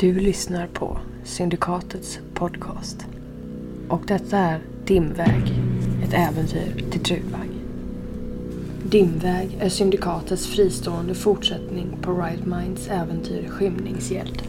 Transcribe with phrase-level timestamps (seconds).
[0.00, 3.06] Du lyssnar på Syndikatets podcast.
[3.88, 5.54] Och detta är Dimväg,
[6.04, 7.48] ett äventyr till Trudvang.
[8.84, 14.42] Dimväg är Syndikatets fristående fortsättning på Right Minds äventyr Skymningsgäld.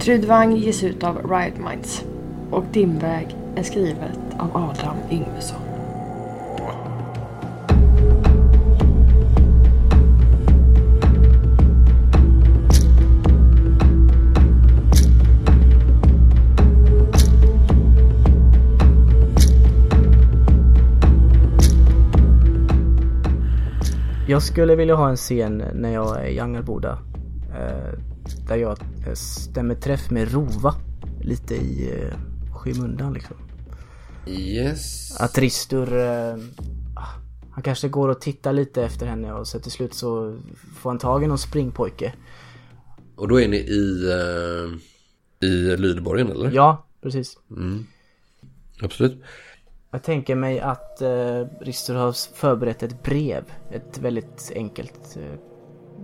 [0.00, 2.04] Trudvang ges ut av Riot Minds
[2.50, 5.63] och Dimväg är skrivet av Adam Yngvesson.
[24.34, 26.98] Jag skulle vilja ha en scen när jag är i Angelboda.
[27.50, 27.98] Eh,
[28.48, 30.74] där jag eh, stämmer träff med Rova.
[31.20, 32.18] Lite i eh,
[32.54, 33.36] skymundan liksom.
[34.26, 35.16] Yes.
[35.20, 35.98] Att Ristur...
[36.96, 37.08] Ah,
[37.50, 40.38] han kanske går och tittar lite efter henne och så till slut så
[40.76, 42.12] får han tag i någon springpojke.
[43.16, 44.10] Och då är ni i,
[45.46, 46.50] i Lydborgen eller?
[46.50, 47.38] Ja, precis.
[47.50, 47.86] Mm.
[48.80, 49.22] Absolut.
[49.94, 53.52] Jag tänker mig att eh, Ristur har förberett ett brev.
[53.70, 55.38] Ett väldigt enkelt, eh,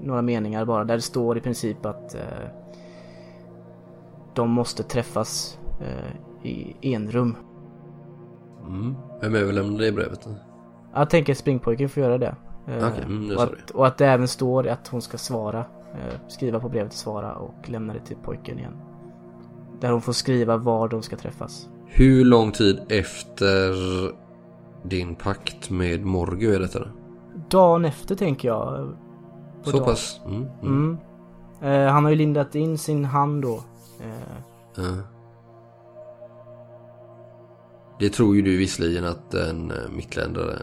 [0.03, 2.21] några meningar bara, där det står i princip att eh,
[4.35, 7.37] de måste träffas eh, i enrum.
[8.67, 8.97] Mm.
[9.21, 10.23] Vem överlämnar det brevet?
[10.25, 10.31] då?
[10.95, 12.35] Jag tänker att springpojken får göra det.
[12.67, 15.65] Eh, Okej, mm, och, att, och att det även står att hon ska svara.
[15.93, 18.77] Eh, skriva på brevet svara och lämna det till pojken igen.
[19.81, 21.69] Där hon får skriva var de ska träffas.
[21.93, 23.73] Hur lång tid efter
[24.89, 26.89] din pakt med Morgu är detta?
[27.51, 28.97] Dagen efter tänker jag.
[29.63, 29.85] Så dagen.
[29.85, 30.21] pass?
[30.27, 30.43] Mm.
[30.43, 30.49] Mm.
[30.63, 30.99] Mm.
[31.87, 33.55] Eh, han har ju lindat in sin hand då.
[34.01, 34.37] Eh,
[34.77, 34.83] Ja.
[37.99, 40.57] Det tror ju du visserligen att en eh, mittländare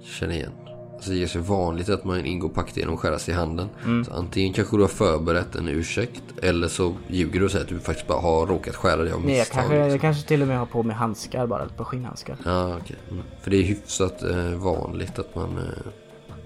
[0.00, 0.52] känner igen.
[0.94, 3.68] Alltså det är så vanligt att man ingår pakt genom att skära sig i handen.
[3.84, 4.04] Mm.
[4.04, 7.68] Så antingen kanske du har förberett en ursäkt eller så ljuger du och säger att
[7.70, 9.54] du faktiskt bara har råkat skära dig av nej, jag misstag.
[9.60, 9.98] kanske, jag liksom.
[10.00, 12.36] kanske till och med har på mig handskar bara, ett par skinnhandskar.
[12.44, 12.96] Ja, okej.
[13.10, 13.22] Mm.
[13.42, 15.64] För det är hyfsat eh, vanligt att man eh,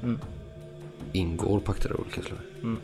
[0.03, 0.19] Mm.
[1.13, 2.39] ingår pakter av olika slag.
[2.63, 2.77] Mm.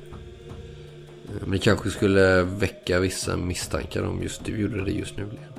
[1.29, 5.25] Eh, Men det kanske skulle väcka vissa misstankar om just du gjorde det just nu.
[5.31, 5.55] liksom.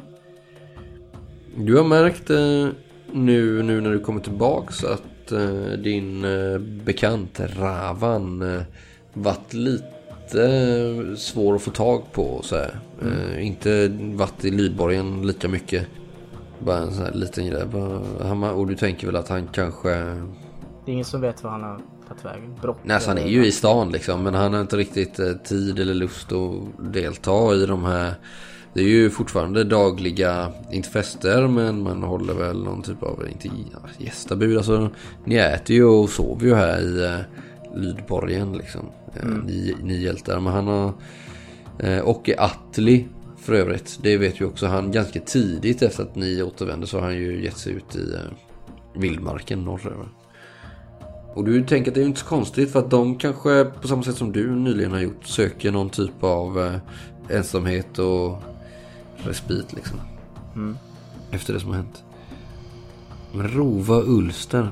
[1.65, 2.67] Du har märkt eh,
[3.11, 8.61] nu, nu när du kommer tillbaks att eh, din eh, bekant Ravan eh,
[9.13, 9.85] varit lite
[11.17, 12.41] svår att få tag på.
[12.43, 12.55] Så.
[12.55, 15.87] Eh, inte varit i Lydborgen lika mycket.
[16.59, 17.65] Bara en sån här liten grej.
[17.65, 19.89] Bara, och du tänker väl att han kanske...
[19.89, 22.55] Det är ingen som vet var han har tagit vägen.
[22.61, 22.77] Brott.
[22.83, 24.23] Nej, alltså han är ju i stan liksom.
[24.23, 28.13] Men han har inte riktigt tid eller lust att delta i de här...
[28.75, 33.49] Det är ju fortfarande dagliga, inte fester, men man håller väl någon typ av, inte
[33.97, 34.57] gästabud.
[34.57, 34.89] Alltså,
[35.25, 37.19] ni äter ju och sover ju här i eh,
[37.75, 38.81] Lydborgen liksom.
[39.15, 40.39] Eh, Ni, ni hjältar.
[40.39, 40.93] Men han har...
[41.79, 43.99] Eh, och Atli för övrigt.
[44.01, 47.43] Det vet ju också han ganska tidigt efter att ni återvände så har han ju
[47.43, 50.07] gett sig ut i eh, vildmarken norröver.
[51.33, 54.03] Och du tänker att det är inte så konstigt för att de kanske på samma
[54.03, 58.41] sätt som du nyligen har gjort söker någon typ av eh, ensamhet och
[59.25, 59.99] respit liksom.
[60.55, 60.77] Mm.
[61.31, 62.03] Efter det som har hänt.
[63.33, 64.71] Men Rova Ulster.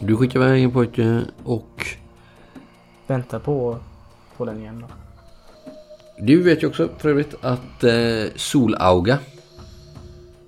[0.00, 1.86] Du skickar iväg en pojke och
[3.06, 3.78] Vänta på,
[4.36, 4.94] på den igen då.
[6.18, 9.18] du vet ju också för övrigt att eh, Solauga,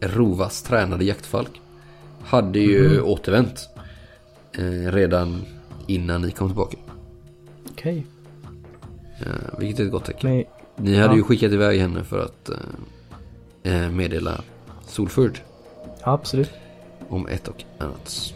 [0.01, 1.61] Rovas tränade jaktfalk,
[2.25, 3.69] hade ju återvänt
[4.53, 5.43] eh, redan
[5.87, 6.77] innan ni kom tillbaka.
[7.71, 8.07] Okej.
[9.21, 10.31] Eh, vilket är ett gott tecken.
[10.31, 10.45] Men
[10.81, 11.17] Ni hade Ja.
[11.17, 12.49] ju skickat iväg henne för att
[13.65, 14.41] eh, eh, meddela
[14.87, 15.41] Solfurd
[16.05, 16.51] Ja, absolut.
[17.09, 18.35] om ett och annat.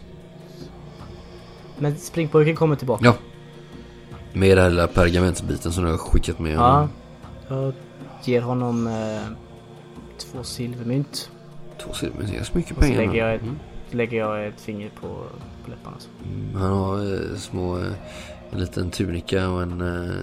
[1.77, 3.05] Men springpojken kommer tillbaka.
[3.05, 3.15] Ja.
[4.33, 6.59] Med den här lilla pergamentsbiten som du har skickat med Ja.
[6.71, 6.89] honom.
[7.47, 7.73] Jag
[8.23, 9.21] ger honom eh,
[10.17, 11.29] två silvermynt.
[11.83, 12.97] Två silver, det är så mycket Och så pengar.
[13.07, 13.59] lägger jag, ett, Mm.
[13.91, 15.07] lägger jag ett finger på,
[15.63, 15.95] på läpparna.
[15.99, 16.09] Så.
[16.25, 17.91] Mm, Han har eh, små, eh,
[18.53, 20.15] en liten tunika och en, eh,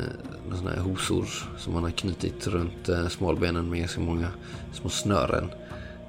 [0.50, 1.24] en sån här hosor
[1.58, 4.28] som han har knutit runt eh, smalbenen med så många
[4.72, 5.50] små snören.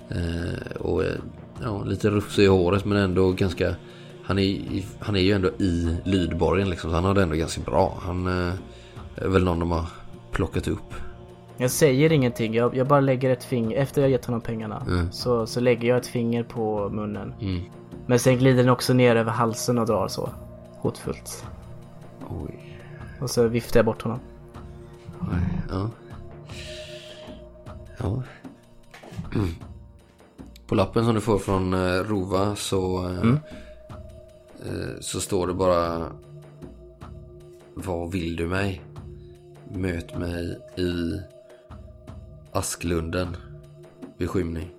[0.09, 1.15] Eh, och eh,
[1.63, 3.75] ja, lite rufsig i håret men ändå ganska...
[4.23, 4.61] Han är,
[4.99, 7.97] han är ju ändå i Lydborgen liksom så han har det ändå ganska bra.
[8.01, 8.53] Han eh,
[9.15, 9.85] är väl någon de har
[10.31, 10.93] plockat upp.
[11.57, 15.11] Jag säger ingenting, jag, jag bara lägger ett finger, efter jag gett honom pengarna, Mm.
[15.11, 17.33] så, så lägger jag ett finger på munnen.
[17.41, 17.61] Mm.
[18.05, 20.29] Men sen glider den också ner över halsen och drar så.
[20.77, 21.45] Hotfullt.
[22.31, 22.77] Oj.
[23.21, 24.19] Och så viftar jag bort honom.
[25.21, 25.89] Oj, ja.
[27.97, 28.23] Ja.
[29.35, 29.47] Mm.
[30.67, 33.39] På lappen som du får från eh, Rova så, eh, Mm.
[34.65, 36.11] eh, så står det bara
[37.73, 38.81] Vad vill du mig?
[39.73, 41.21] Möt mig i
[42.51, 43.37] Asklunden
[44.17, 44.71] vid skymning.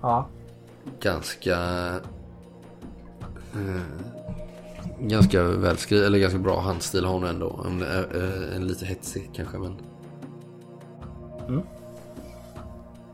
[0.00, 0.26] Ja.
[1.00, 1.56] Ganska...
[3.54, 3.80] Eh,
[5.00, 7.64] ganska välskriven, eller ganska bra handstil har hon ändå.
[7.66, 9.76] En, eh, en lite hetsig kanske men...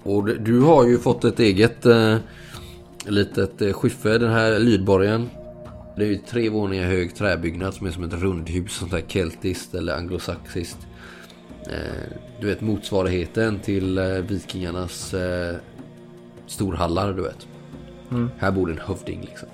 [0.02, 2.16] Och det- du har ju fått ett eget eh,
[3.06, 5.28] litet eh, skiffe, den här lydborgen.
[5.96, 9.74] Det är ju tre våningar hög träbyggnad som är som ett rundhus, sånt där keltiskt
[9.74, 10.86] eller anglosaxiskt.
[11.70, 15.56] Eh, du vet motsvarigheten till eh, vikingarnas eh,
[16.46, 17.46] storhallar, du vet.
[18.38, 19.48] Här bor en hövding liksom.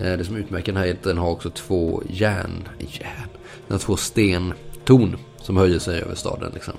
[0.00, 3.28] Eh, det som utmärker den här är att den har också två järn, järn,
[3.66, 6.74] den har två stentorn som höjer sig över staden liksom.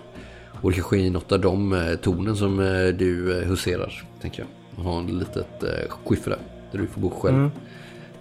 [0.62, 4.46] Och det kanske är något av de eh, tornen som eh, du huserar, tänker
[4.76, 4.84] jag.
[4.84, 5.64] Har en litet
[6.06, 6.40] skiffer där,
[6.72, 7.50] där du får bo själv.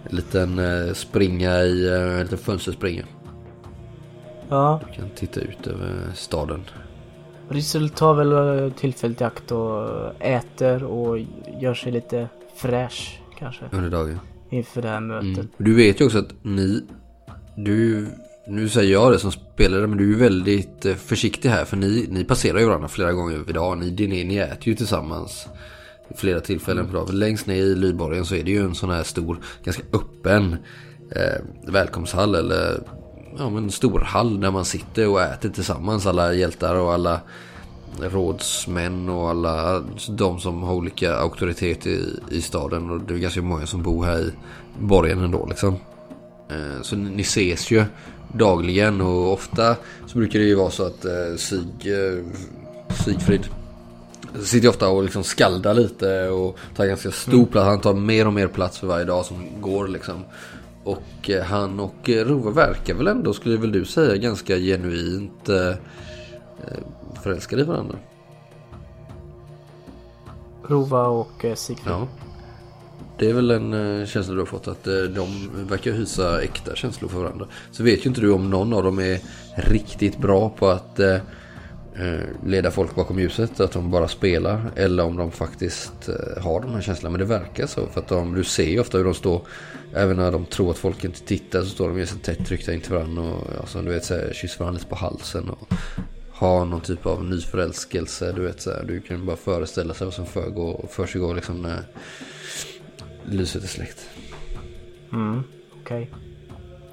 [0.09, 0.61] En liten
[0.95, 3.03] springa i, en liten fönsterspringa.
[4.49, 4.81] Ja.
[4.87, 6.63] Du kan titta ut över staden.
[7.49, 9.89] Rissel tar väl tillfället i akt och
[10.19, 11.19] äter och
[11.59, 14.19] gör sig lite fräsch kanske under dagen.
[14.55, 15.37] Inför det här mötet.
[15.37, 15.47] Mm.
[15.57, 16.83] Du vet ju också att ni,
[17.55, 18.07] du,
[18.47, 21.65] nu säger jag det som spelare, men du är väldigt eh, försiktig här.
[21.65, 23.79] För ni, ni passerar ju varandra flera gånger över dagen.
[23.79, 25.47] Ni, ni, ni äter ju tillsammans
[26.15, 27.19] flera tillfällen på dagen.
[27.19, 30.57] Längst ner i Lydborgen så är det ju en sån här stor, ganska öppen
[31.11, 32.35] eh, välkomsthall.
[32.35, 32.83] Eller
[33.37, 36.05] ja, men en stor hall där man sitter och äter tillsammans.
[36.05, 37.21] Alla hjältar och alla
[38.01, 42.89] rådsmän och alla de som har olika auktoritet i, i staden.
[42.89, 44.31] Och det är ganska många som bor här i
[44.79, 45.75] borgen ändå liksom.
[46.49, 47.85] Eh, Så ni ses ju
[48.33, 52.23] dagligen och ofta så brukar det ju vara så att eh, Sig, eh,
[53.05, 53.47] Sigfrid
[54.43, 57.65] sitter ofta och liksom skaldar lite och tar ganska stor plats.
[57.65, 60.23] Han tar mer och mer plats för varje dag som går liksom.
[60.83, 65.49] Och han och Rova verkar väl ändå, skulle väl du säga, ganska genuint
[67.25, 67.97] förälskade i varandra.
[70.63, 71.93] Rova och eh, Sigfrid.
[71.93, 72.07] Ja.
[73.17, 76.75] Det är väl en eh, känsla du har fått att eh, de verkar hysa äkta
[76.75, 77.47] känslor för varandra.
[77.71, 79.19] Så vet ju inte du om någon av dem är
[79.55, 81.17] riktigt bra på att eh,
[82.45, 83.59] leda folk bakom ljuset.
[83.59, 84.71] Att de bara spelar.
[84.75, 86.09] Eller om de faktiskt
[86.41, 87.17] har de här känslorna.
[87.17, 87.87] Men det verkar så.
[87.87, 89.41] För att de, du ser ju ofta hur de står.
[89.93, 92.73] Även när de tror att folk inte tittar så står de ju så tätt tryckta
[92.73, 93.21] in till varandra.
[93.21, 95.49] Och ja, som du vet så här, kysser varandra lite på halsen.
[95.49, 95.73] Och
[96.35, 98.31] har någon typ av nyförälskelse.
[98.31, 101.83] Du vet så här, du kan bara föreställa sig vad som förgår, försiggår liksom när
[103.25, 104.09] lyset är släckt.
[105.13, 105.43] Mm,
[105.81, 106.11] okej.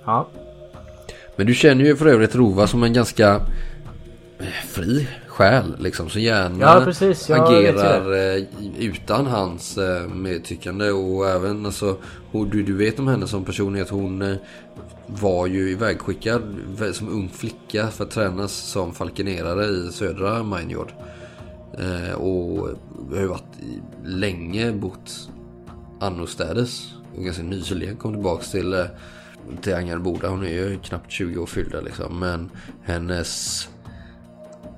[0.05, 0.29] Ja.
[1.37, 3.35] Men du känner ju för övrigt Rova som en ganska
[4.39, 6.11] eh, fri själ liksom.
[6.11, 7.31] Så gärna Ja, precis.
[7.31, 8.43] Agerar eh,
[8.79, 10.91] utan hans eh, medtyckande.
[10.91, 11.97] Och även alltså,
[12.31, 14.37] hon, du, du vet om henne som person är att hon
[15.21, 16.43] var ju ivägskickad
[16.93, 20.93] som ung flicka för att tränas som falkenerare i södra Minejord.
[21.79, 22.69] Eh, och
[23.11, 23.59] har ju varit
[24.05, 25.29] länge bott
[26.01, 26.95] annorstädes.
[27.17, 28.85] Och ganska nyligen kom tillbaks till, eh,
[29.61, 30.29] till Angarboda.
[30.29, 32.19] Hon är ju knappt 20 år fyllda liksom.
[32.19, 32.51] Men
[32.83, 33.69] hennes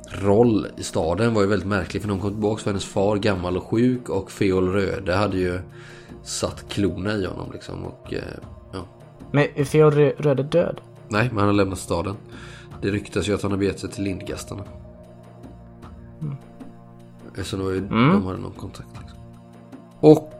[0.09, 2.03] roll i staden var ju väldigt märklig.
[2.03, 4.09] För när hon kom tillbaks var hennes far gammal och sjuk.
[4.09, 5.61] Och Feol Röde hade ju
[6.23, 7.85] satt klorna i honom liksom.
[7.85, 8.23] Och eh.
[9.35, 10.81] Men är Feodor Rö- Röde död?
[11.09, 12.17] Nej, men han har lämnat staden.
[12.83, 14.65] Det ryktas ju att han har begett sig till Lindgastarna.
[17.43, 18.89] Så då är, de hade någon kontakt.
[19.01, 19.19] Liksom.
[20.01, 20.33] Och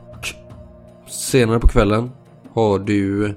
[1.07, 2.11] senare på kvällen
[2.53, 3.35] har du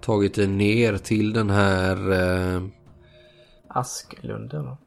[0.00, 2.12] tagit dig ner till den här...
[2.12, 2.62] Eh,
[3.68, 4.78] Asklunden va?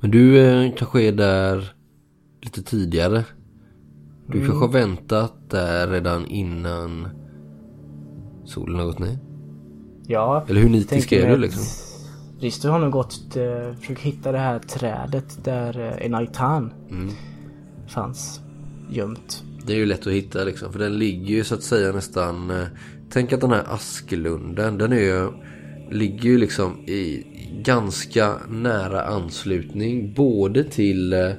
[0.00, 1.74] men du eh, kanske är där
[2.42, 3.24] lite tidigare.
[4.26, 7.08] Du kanske har väntat där redan innan
[8.52, 9.18] solen har gått ner.
[10.06, 10.44] Ja.
[10.48, 11.62] Eller hur nitisk är du liksom?
[12.40, 17.08] Risto har nog gått, eh, försökt hitta det här trädet där eh, Enaitan Mm.
[17.88, 18.40] fanns
[18.90, 19.42] gömt.
[19.66, 20.72] Det är ju lätt att hitta liksom.
[20.72, 22.50] För den ligger ju så att säga nästan...
[22.50, 22.64] Eh,
[23.10, 25.28] tänk att den här Asklunden, den är ju...
[25.90, 27.26] Ligger ju liksom i
[27.64, 30.14] ganska nära anslutning.
[30.14, 31.30] Både till eh,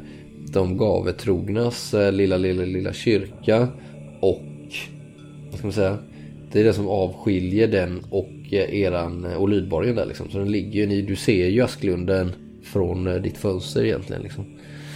[0.53, 3.67] de gavetrognas eh, lilla, lilla, lilla kyrka.
[4.22, 4.41] Och...
[5.50, 5.98] Vad ska man säga?
[6.53, 9.25] Det är det som avskiljer den och eh, eran...
[9.25, 10.29] Eh, och Lydborgen där liksom.
[10.29, 10.86] Så den ligger ju...
[10.88, 12.31] Ni, du ser ju Asklunden
[12.63, 14.45] från eh, ditt fönster egentligen liksom.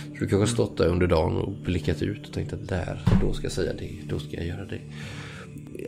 [0.04, 3.02] Så du kanske har stått där under dagen och blickat ut och tänkt att där,
[3.22, 4.80] då ska jag säga det, då ska jag göra det.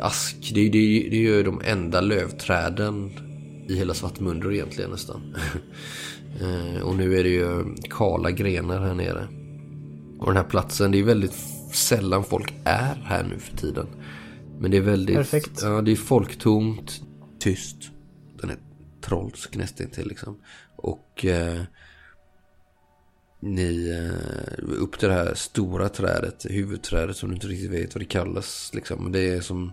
[0.01, 3.11] Ask, det, är- det, det är ju de enda lövträden
[3.67, 5.35] i hela Svartmunder egentligen nästan.
[6.83, 9.27] Och nu är det ju kala grenar här nere.
[10.19, 11.35] Och den här platsen, det är väldigt
[11.73, 13.87] sällan folk är här nu för tiden.
[14.59, 15.15] Men det är väldigt...
[15.15, 15.61] Perfekt.
[15.61, 17.01] Ja, det är folktomt.
[17.39, 17.77] tyst.
[18.41, 18.57] Den är
[19.01, 20.37] trolsk nästan till liksom.
[20.75, 21.61] Och eh,
[23.39, 28.01] ni eh, upp till det här stora trädet, huvudträdet som du inte riktigt vet vad
[28.01, 28.71] det kallas.
[28.73, 29.11] Liksom.
[29.11, 29.71] Det är som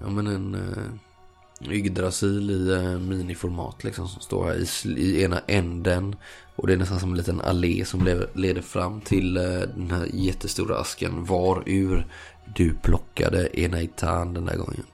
[0.00, 5.40] ja, men en eh, Yggdrasil i eh, miniformat liksom som står här i, i ena
[5.46, 6.16] änden.
[6.56, 9.90] Och det är nästan som en liten allé som leder, leder fram till eh, den
[9.90, 11.24] här jättestora asken.
[11.24, 12.06] Var ur
[12.54, 14.86] du plockade Enaitan den där gången.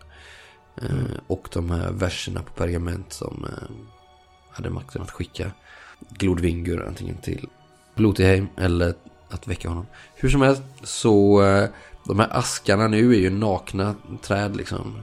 [0.82, 3.70] Eh, och de här verserna på pergament som eh,
[4.50, 5.50] hade makten att skicka
[6.08, 7.48] Glodvingur antingen till
[7.94, 8.94] Blotigheim eller
[9.28, 9.86] att väcka honom.
[10.14, 11.68] Hur som helst så eh,
[12.06, 14.98] de här askarna nu är ju nakna träd liksom.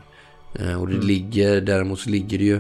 [0.60, 1.08] Eh, och det Mm.
[1.08, 2.60] ligger, däremot så ligger det ju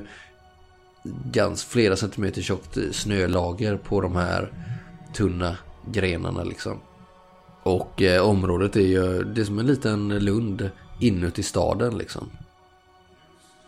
[1.31, 4.51] ganska flera centimeter tjockt snölager på de här
[5.13, 6.79] tunna grenarna liksom.
[7.67, 10.69] Och eh, området är ju, det är som en liten lund
[10.99, 12.29] inuti staden liksom.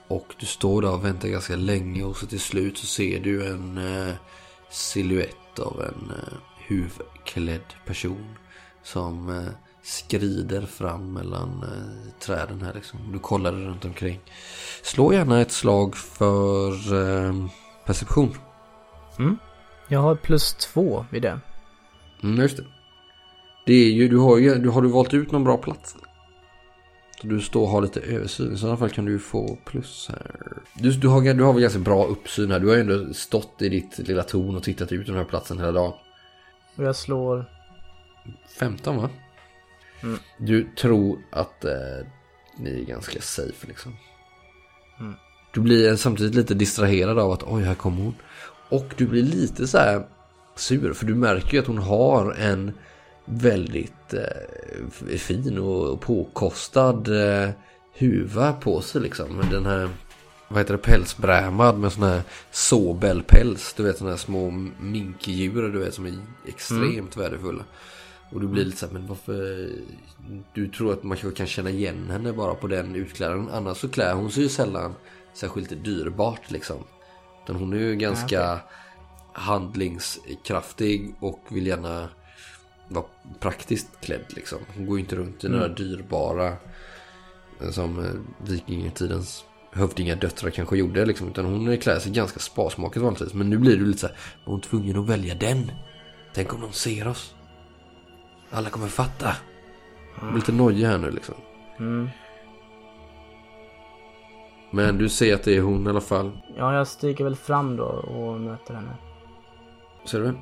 [0.08, 3.48] Och du står där och väntar ganska länge och så till slut så ser du
[3.48, 4.15] en eh,
[4.70, 8.36] silhuett av en eh, huvudklädd person.
[8.84, 9.53] Som eh,
[9.84, 13.00] skrider fram mellan eh, träden här liksom.
[13.12, 14.20] Du kollar dig runt omkring.
[14.84, 17.34] Slå gärna ett slag för eh,
[17.86, 18.36] perception.
[19.88, 21.39] Jag har plus två vid det.
[22.24, 22.65] Mm, just det.
[23.69, 25.95] Det är ju, du har ju, du har du valt ut någon bra plats?
[27.21, 28.53] Så du står och har lite översyn.
[28.53, 30.31] I sådana fall kan du få plus här.
[30.73, 32.59] Du, du, har, du har väl ganska bra uppsyn här.
[32.59, 35.59] Du har ju ändå stått i ditt lilla torn och tittat ut den här platsen
[35.59, 35.93] hela dagen.
[36.75, 37.45] Och jag slår...
[38.59, 39.09] 15 va?
[40.03, 40.19] Mm.
[40.38, 41.71] Du tror att eh,
[42.57, 43.95] ni är ganska safe liksom.
[44.99, 45.13] Mm.
[45.53, 48.15] Du blir samtidigt lite distraherad av att oj, här kommer hon.
[48.69, 50.07] Och du blir lite så här
[50.55, 52.73] sur för du märker ju att hon har en
[53.29, 57.50] väldigt eh, fin och påkostad eh,
[57.93, 59.36] huva på sig liksom.
[59.36, 59.89] Med den här,
[60.48, 62.21] vad heter det, pälsbrämad med sån här
[62.51, 63.74] såbelpäls.
[63.74, 66.13] Du vet såna här små minkdjur du vet som är
[66.48, 67.63] extremt värdefulla.
[68.31, 69.69] Och du blir lite så här, men varför?
[70.53, 73.50] Du tror att man kan känna igen henne bara på den utklädnaden.
[73.50, 74.93] Annars så klär hon sig ju sällan
[75.33, 76.77] särskilt dyrbart liksom.
[77.43, 78.59] Utan hon är ju ganska
[79.33, 82.09] handlingskraftig och vill gärna
[82.89, 83.05] vara
[83.39, 84.60] praktiskt klädd liksom.
[84.75, 86.53] Hon går ju inte runt i några dyrbara
[87.72, 88.12] som eh,
[88.48, 91.27] vikingatidens hövdingadöttrar kanske gjorde liksom.
[91.27, 93.34] Utan hon klär sig ganska sparsmakat vanligtvis.
[93.34, 94.15] Men nu blir du lite så här,
[94.46, 95.72] var hon tvungen att välja den?
[96.34, 97.36] Tänk om de ser oss?
[98.50, 99.36] Alla kommer fatta.
[100.19, 101.36] Jag blir lite nojig här nu liksom.
[101.79, 102.10] Mm.
[104.72, 106.31] Men du ser att det är hon i alla fall.
[106.58, 108.98] Ja, jag stiger väl fram då och möter henne.
[110.05, 110.34] Ser du?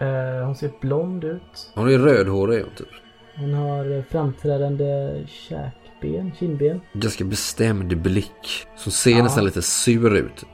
[0.00, 1.72] Eh, hon ser blond ut.
[1.74, 2.88] Hon är rödhårig är hon typ.
[3.36, 6.80] Hon har framträdande käkben, kindben.
[6.92, 8.66] Ganska bestämd blick.
[8.76, 9.22] Som ser Ja.
[9.22, 10.44] nästan lite sur ut.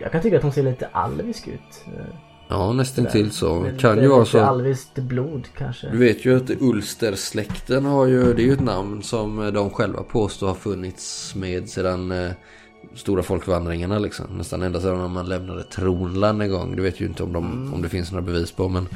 [0.00, 1.84] Jag kan tycka att hon ser lite alvisk ut.
[2.48, 3.54] Ja, nästan till så.
[3.60, 4.40] Med Kan lite- ju vara så.
[4.40, 5.88] alviskt blod kanske.
[5.90, 10.02] Du vet ju att Ulstersläkten har ju, det är ju ett namn som de själva
[10.02, 12.30] påstår har funnits med sedan eh,
[12.94, 14.26] stora folkvandringarna liksom.
[14.38, 16.76] Nästan ända sedan man lämnade Tronland en gång.
[16.76, 18.88] Du vet ju inte om, de, om det finns några bevis på men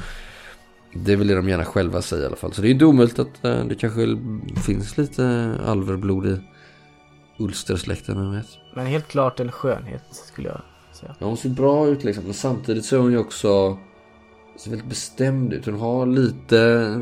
[0.93, 2.53] det vill de gärna själva säga i alla fall.
[2.53, 4.17] Så det är inte omöjligt att eh, det kanske
[4.65, 6.39] finns lite alverblod i
[7.37, 8.47] Ulstersläkten, vem vet.
[8.75, 10.61] Men helt klart en skönhet skulle jag
[10.93, 11.15] säga.
[11.19, 12.23] Ja, hon ser bra ut liksom.
[12.23, 13.77] Men samtidigt så är hon ju också
[14.57, 15.65] ser väldigt bestämd ut.
[15.65, 17.01] Hon har lite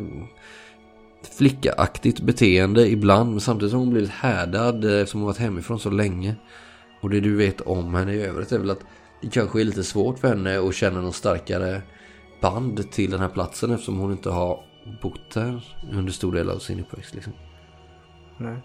[1.38, 3.32] flickaaktigt beteende ibland.
[3.32, 6.36] Men samtidigt har hon blivit härdad eh, eftersom hon varit hemifrån så länge.
[7.06, 8.86] Och det du vet om henne i övrigt är väl att
[9.22, 11.82] det kanske är lite svårt för henne att känna någon starkare
[12.42, 14.64] band till den här platsen eftersom hon inte har
[15.02, 17.14] bott där under stor del av sin uppväxt.
[17.16, 17.34] Liksom.
[18.38, 18.58] Nej.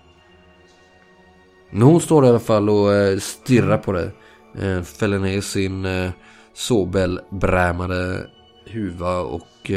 [1.70, 4.10] Men hon står i alla fall och eh, stirrar på dig.
[4.58, 6.10] Eh, fäller ner sin eh,
[6.54, 8.30] såbelbrämade
[8.66, 9.70] huva och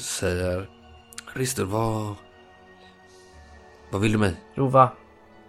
[0.00, 0.70] säger
[1.34, 2.14] Rister, vad...
[3.90, 4.34] Vad vill du mig?
[4.54, 4.90] Rova,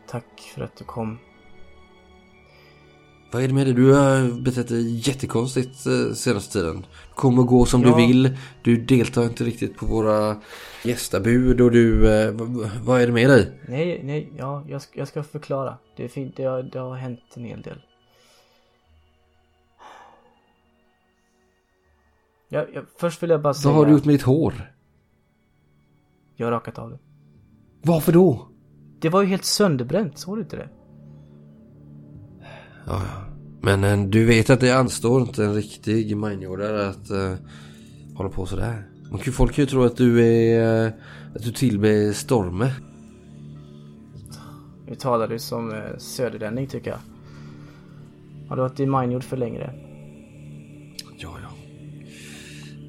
[0.07, 1.19] tack för att du kom.
[3.31, 3.73] Vad är det med dig?
[3.73, 6.85] Du har betett dig jättekonstigt eh, senaste tiden.
[7.15, 7.89] Kom och gå som Ja.
[7.89, 8.37] du vill.
[8.63, 10.41] Du deltar inte riktigt på våra
[10.83, 12.09] gästabud och du...
[12.13, 13.59] Eh, vad, vad är det med dig?
[13.67, 15.77] Nej, nej, ja, jag ska, jag ska förklara.
[15.97, 17.81] Det är fint, det har, det har hänt en hel del.
[22.49, 23.69] Jag, jag, först vill jag bara säga...
[23.71, 24.71] Vad har du gjort med ditt hår?
[26.35, 26.99] Jag har rakat av det.
[27.81, 28.47] Varför då?
[28.99, 30.69] Det var ju helt sönderbränt, såg du inte det?
[32.85, 33.01] Ja.
[33.61, 37.33] Men eh, du vet att det anstår inte en riktig minejordare att eh,
[38.15, 38.87] hålla på sådär.
[39.11, 40.85] Man kan, folk kan ju tro att du är...
[40.85, 40.91] Eh,
[41.35, 42.71] att du tillber Storme.
[44.87, 46.99] Nu talar du som eh, söderlänning tycker jag.
[48.49, 49.73] Har du varit i Minejord för längre?
[51.17, 51.49] Ja, ja.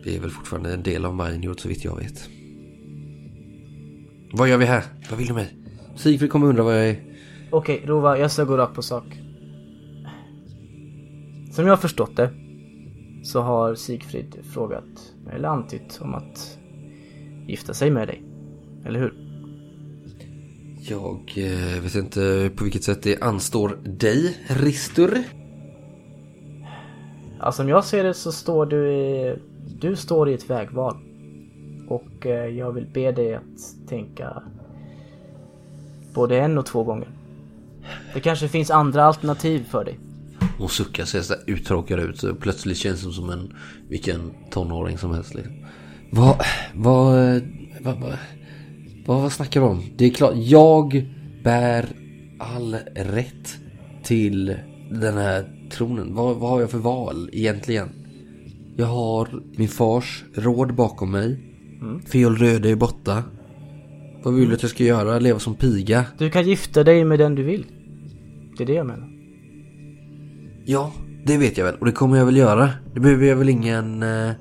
[0.04, 2.28] Vi är väl fortfarande en del av Minejord så vitt jag vet.
[4.32, 4.84] Vad gör vi här?
[5.10, 5.56] Vad vill du mig?
[5.96, 7.02] Sigfrid kommer undra vad jag är.
[7.50, 9.04] Okej, Rova, jag ska gå rakt på sak.
[11.56, 12.30] Som jag har förstått det
[13.22, 16.58] så har Sigfrid frågat, eller antytt, om att
[17.46, 18.22] gifta sig med dig.
[18.84, 19.14] Eller hur?
[20.78, 25.22] Jag eh, vet inte på vilket sätt det anstår dig, Ristur.
[27.40, 29.38] Ja, som jag ser det så står du i,
[29.80, 30.96] du står i ett vägval.
[31.88, 34.42] Och eh, jag vill be dig att tänka
[36.14, 37.08] både en och två gånger.
[38.14, 39.98] Det kanske finns andra alternativ för dig.
[40.58, 42.18] Hon suckar, ser så uttråkad ut.
[42.18, 43.52] Så plötsligt känns hon som en
[43.88, 45.34] vilken tonåring som helst.
[45.34, 45.54] Liksom.
[46.10, 46.36] Vad,
[46.74, 47.42] vad,
[47.80, 48.18] vad, vad,
[49.06, 49.82] vad, vad snackar du om?
[49.96, 51.06] Det är klart, jag
[51.44, 51.88] bär
[52.38, 53.56] all rätt
[54.02, 54.56] till
[54.90, 56.14] den här tronen.
[56.14, 57.88] Vad, vad har jag för val egentligen?
[58.76, 61.40] Jag har min fars råd bakom mig.
[61.80, 62.02] Mm.
[62.02, 63.22] Feol Röde är borta.
[64.22, 65.18] Vad vill du att jag ska göra?
[65.18, 66.04] Leva som piga?
[66.18, 67.66] Du kan gifta dig med den du vill.
[68.56, 69.15] Det är det jag menar.
[70.68, 70.92] Ja,
[71.24, 71.76] det vet jag väl.
[71.76, 72.70] Och det kommer jag väl göra.
[72.94, 74.32] Det behöver jag väl ingen eh,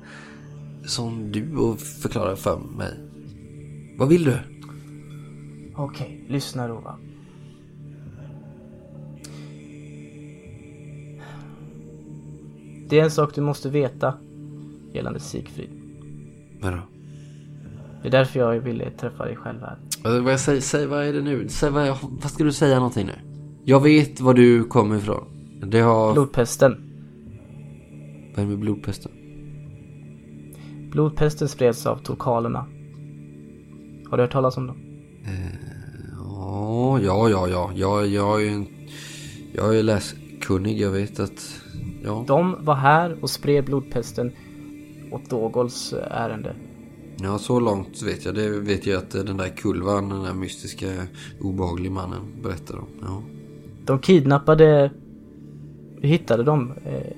[0.84, 2.94] som du att förklara för mig.
[3.98, 4.38] Vad vill du?
[5.76, 6.98] Okej, lyssna Rova.
[12.88, 14.14] Det är en sak du måste veta
[14.92, 15.70] gällande Sigfrid.
[16.60, 16.78] Vadå?
[18.02, 19.78] Det är därför jag ville träffa dig själv här.
[20.02, 21.48] Alltså, vad, jag säger, säg, vad är det nu?
[21.48, 23.14] Säg, vad, jag, vad ska du säga någonting nu?
[23.64, 25.35] Jag vet var du kommer ifrån.
[25.60, 26.12] Det har...
[26.12, 26.76] Blodpesten.
[28.30, 29.12] Vad är det med blodpesten?
[30.90, 32.66] Blodpesten spreds av turkalerna.
[34.10, 34.76] Har du hört talas om dem?
[36.12, 37.70] Ja, ja, ja, ja.
[37.74, 38.66] Jag, jag är ju en...
[39.52, 40.80] Jag är läskunnig.
[40.80, 41.62] Jag vet att...
[42.04, 42.24] Ja.
[42.26, 44.32] De var här och spred blodpesten
[45.12, 46.56] åt Dogols ärende.
[47.22, 48.34] Ja, så långt vet jag.
[48.34, 50.86] Det vet jag att den där kulvan, den där mystiska,
[51.40, 52.88] obehagliga mannen berättar om.
[53.00, 53.22] Ja.
[53.84, 54.90] De kidnappade...
[56.00, 56.72] Vi hittade dem.
[56.84, 57.16] Eh,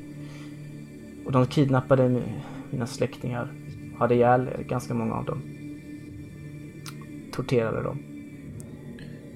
[1.27, 2.23] och de kidnappade
[2.71, 3.53] mina släktingar.
[3.99, 5.43] Hade ihjäl ganska många av dem.
[7.33, 7.99] Torterade dem.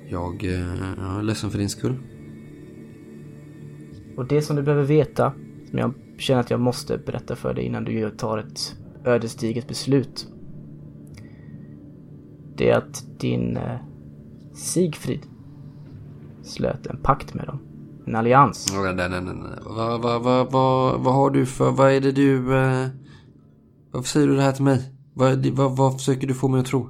[0.08, 0.50] Jag, eh,
[0.98, 1.94] jag är ledsen för din skull.
[4.16, 5.32] Och det som du behöver veta,
[5.70, 10.28] som jag känner att jag måste berätta för dig innan du tar ett ödesdigert beslut.
[12.56, 13.76] Det är att din eh,
[14.54, 15.26] Sigfrid
[16.42, 17.71] slöt en pakt med dem.
[18.06, 18.72] En allians.
[18.72, 19.58] Nej, nej, nej, nej.
[19.64, 22.56] Vad, vad, vad, vad, vad har du för, vad är det du...
[22.56, 22.86] Eh,
[23.90, 24.82] varför säger du det här till mig?
[25.14, 26.88] Vad, vad, vad försöker du få mig att tro?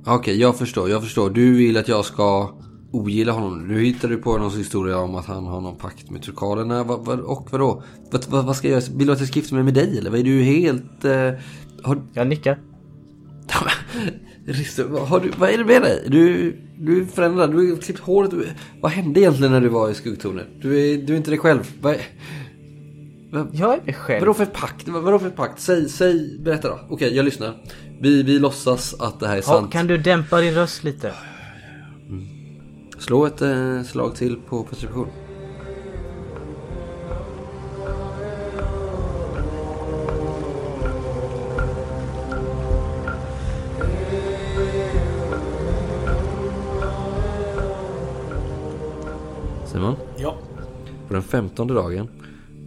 [0.00, 1.30] Okej, okay, jag förstår, jag förstår.
[1.30, 2.50] Du vill att jag ska
[2.92, 3.68] ogilla honom.
[3.68, 6.84] Nu hittar du på någon historia om att han har någon pakt med turkalerna.
[6.84, 7.82] Vad, vad, och vadå?
[8.10, 8.92] Vad, vad, vad ska jag göra?
[8.96, 10.10] Vill du att jag ska gifta mig med dig eller?
[10.10, 11.04] Vad är du helt...
[11.04, 11.32] Eh,
[11.82, 12.02] har...
[12.12, 12.58] Jag nickar.
[14.88, 16.04] Vad, har du, vad är det med dig?
[16.08, 18.30] Du, du är förändrad, du har klippt håret.
[18.30, 18.48] Du,
[18.80, 20.46] vad hände egentligen när du var i skuggtornet?
[20.60, 21.70] Du är, du är inte dig själv.
[21.80, 21.96] Vad,
[23.32, 24.20] vad, jag är mig själv.
[24.20, 24.88] Vadå för pakt?
[24.88, 25.60] Vadå för pakt?
[25.60, 26.80] Säg, säg, berätta då.
[26.90, 27.54] Okej, jag lyssnar.
[28.00, 29.70] Vi, vi låtsas att det här är sant.
[29.72, 31.12] Ja, kan du dämpa din röst lite?
[32.08, 32.24] Mm.
[32.98, 35.08] Slå ett eh, slag till på perception.
[49.76, 49.96] Simon?
[50.18, 50.38] Ja.
[51.08, 52.08] På den femtonde dagen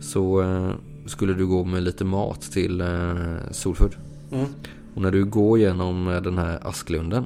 [0.02, 0.74] så eh,
[1.06, 3.98] skulle du gå med lite mat till eh, Solfurd.
[4.32, 4.46] Mm.
[4.96, 7.26] Och när du går genom eh, den här Asklunden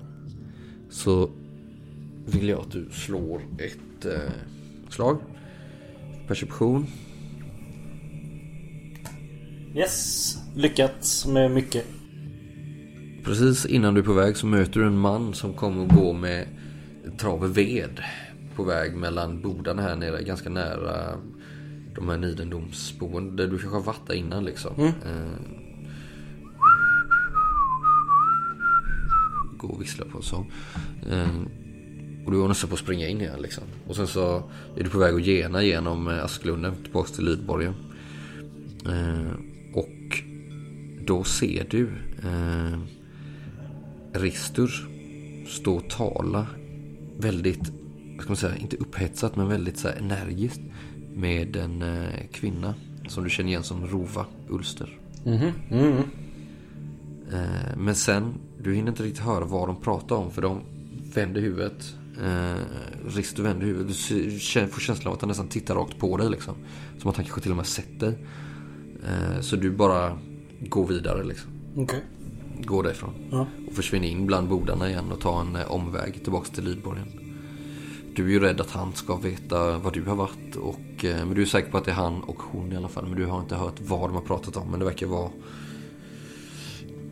[0.89, 1.29] så
[2.25, 4.31] vill jag att du slår ett eh,
[4.89, 5.17] slag.
[6.27, 6.87] Perception.
[9.75, 11.85] Yes, lyckats med mycket.
[13.23, 16.13] Precis innan du är på väg så möter du en man som kommer att gå
[16.13, 16.47] med
[17.17, 17.99] trave ved
[18.55, 21.17] på väg mellan bodarna här nere, ganska nära
[21.95, 24.75] de här Nidendomsboende där du kanske har varit där innan liksom.
[24.77, 24.87] Mm.
[24.87, 25.37] Eh,
[29.57, 30.51] gå och vissla på en sång.
[31.09, 31.27] Eh,
[32.25, 33.63] och du var nästan på att springa in igen liksom.
[33.87, 34.43] Och sen så
[34.77, 37.73] är du på väg att gena genom eh, Asklunden tillbaks till Lydborgen.
[38.85, 39.33] Eh,
[39.73, 40.23] och
[41.05, 41.89] då ser du
[42.23, 42.79] eh,
[44.13, 44.89] Ristur
[45.47, 46.47] stå och tala
[47.17, 47.71] väldigt,
[48.23, 50.61] ska man säga, inte upphetsat men väldigt så energiskt
[51.13, 52.75] med en eh, kvinna
[53.07, 54.99] som du känner igen som Rova Ulster.
[55.25, 55.51] Mm -hmm.
[55.71, 56.03] mm -hmm.
[57.33, 60.61] Eh, men sen, du hinner inte riktigt höra vad de pratar om för de
[61.13, 61.95] vänder huvudet.
[62.23, 62.61] Eh,
[63.15, 64.09] Riss, du vänder huvudet.
[64.09, 66.55] Du får känslan av att han nästan tittar rakt på dig liksom.
[66.99, 68.17] Som att han kanske till och med sett dig.
[69.07, 70.17] Eh, så du bara
[70.59, 71.51] går vidare liksom.
[71.75, 72.03] Okej.
[72.63, 73.13] Går därifrån.
[73.31, 73.47] Ja.
[73.67, 77.22] Och försvinner in bland bodarna igen och tar en omväg tillbaks till Lydborgen.
[78.15, 80.55] Du är ju rädd att han ska veta vad du har varit.
[80.55, 82.87] Och, eh, men du är säker på att det är han och hon i alla
[82.87, 83.05] fall.
[83.05, 84.71] Men du har inte hört vad de har pratat om.
[84.71, 85.29] Men det verkar vara...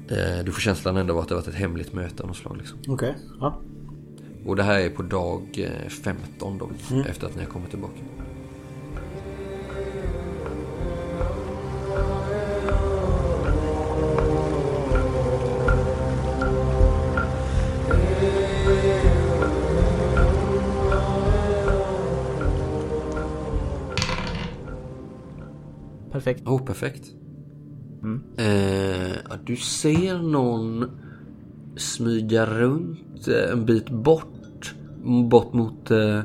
[0.08, 2.38] Eh, du får känslan ändå av att det har varit ett hemligt möte av något
[2.38, 2.58] slag.
[2.58, 2.80] Liksom.
[2.88, 3.16] Okej.
[3.40, 3.62] Ja.
[4.46, 6.70] Och det här är på dag eh, 15 då.
[7.10, 8.00] Efter att ni har kommit tillbaka.
[26.24, 26.48] Perfekt.
[26.48, 27.14] Oh, perfekt.
[28.38, 30.86] Eh, ja, du ser någon
[31.78, 34.76] smyga runt eh, en bit bort.
[35.30, 36.22] Bort mot eh,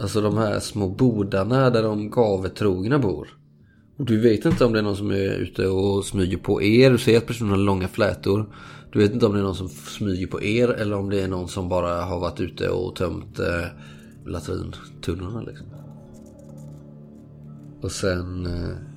[0.00, 3.28] alltså de här små bodarna där de gavetrogna bor.
[3.98, 6.90] Och du vet inte om det är någon som är ute och smyger på er.
[6.90, 8.54] Du ser att personen har långa flätor.
[8.92, 11.28] Du vet inte om det är någon som smyger på er eller om det är
[11.28, 13.66] någon som bara har varit ute och tömt eh,
[14.26, 15.66] latrintunnorna liksom.
[17.80, 18.93] Och sen eh,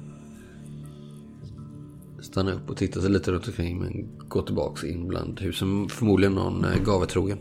[2.28, 5.90] stanna upp och titta sig lite runt omkring men gå tillbaks in bland husen.
[5.90, 7.38] Förmodligen någon eh, gavetrogen.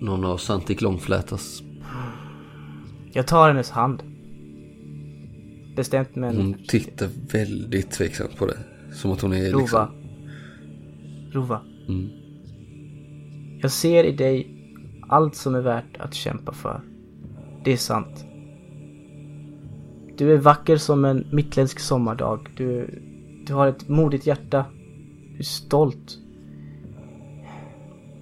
[0.00, 1.62] Någon av Santik Långflätas.
[3.12, 4.02] Jag tar hennes hand.
[5.76, 6.36] Bestämt men...
[6.36, 8.56] Hon tittar väldigt tveksamt på dig.
[8.92, 9.60] Som att hon är Rova.
[9.60, 9.88] liksom...
[11.32, 11.60] Rova.
[11.88, 12.08] Mm.
[13.60, 14.54] Jag ser i dig
[15.08, 16.80] allt som är värt att kämpa för.
[17.64, 18.24] Det är sant.
[20.16, 22.48] Du är vacker som en mittländsk sommardag.
[22.56, 23.00] Du,
[23.48, 24.66] du har ett modigt hjärta.
[25.32, 26.18] Du är stolt.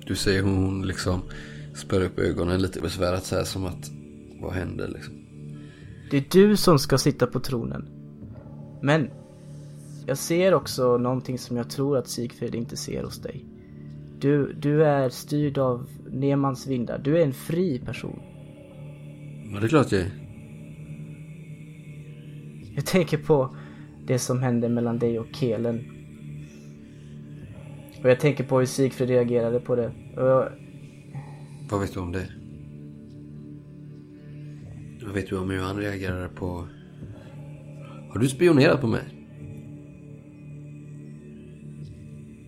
[0.06, 1.22] Du ser hur hon liksom
[1.74, 3.90] spär upp ögonen lite besvärat så här som att...
[4.40, 5.14] Vad händer liksom?
[6.10, 7.88] Det är du som ska sitta på tronen.
[8.82, 9.10] Men
[10.06, 13.44] jag ser också någonting som jag tror att Sigfrid inte ser hos dig.
[14.18, 16.98] Du, du är styrd av Nemans vindar.
[16.98, 18.20] Du är en fri person.
[19.52, 20.10] Ja, det är klart jag är.
[22.74, 23.56] Jag tänker på
[24.06, 25.84] det som hände mellan dig och Kelen.
[28.02, 29.92] Och jag tänker på hur Sigfrid reagerade på det.
[30.16, 30.52] Och jag,
[31.70, 32.26] Vad vet du om det?
[35.04, 36.68] Vad vet du om hur han reagerade på...
[38.12, 39.16] Har du spionerat på mig?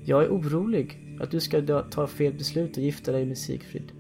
[0.09, 3.93] jag är orolig att du ska ta fel beslut och gifta dig med Sigfrid.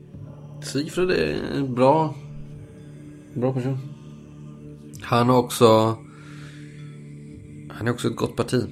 [0.62, 2.14] Sigfrid är en bra...
[3.34, 3.78] Bra person.
[5.02, 5.96] Han har också...
[7.78, 8.64] Han är också ett gott parti.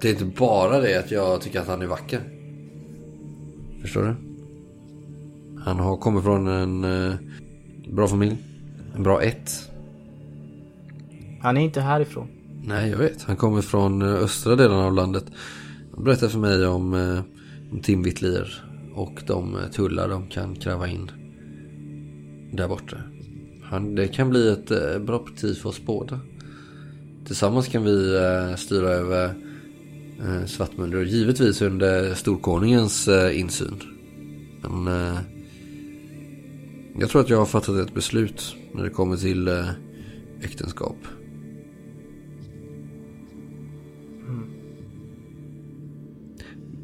[0.00, 2.20] Det är inte bara det att jag tycker att han är vacker.
[3.82, 4.14] Förstår du?
[5.60, 7.14] Han har kommit från en eh,
[7.92, 8.36] bra familj.
[8.94, 9.70] En bra ett.
[11.40, 12.28] Han är inte härifrån.
[12.62, 13.22] Nej, jag vet.
[13.22, 15.24] Han kommer från eh, östra delen av landet.
[15.94, 17.22] Han berättade för mig om, eh,
[17.72, 21.10] om timvittlier och de eh, tullar de kan kräva in
[22.52, 22.96] där borta.
[23.62, 26.20] Han, det kan bli ett eh, bra parti för oss båda.
[27.26, 29.34] Tillsammans kan vi eh, styra över
[30.20, 33.82] eh, Svartmunder, givetvis under Storkonungens eh, insyn.
[34.62, 35.16] Men
[36.98, 39.48] jag tror att jag har fattat ett beslut när det kommer till
[40.42, 40.96] äktenskap.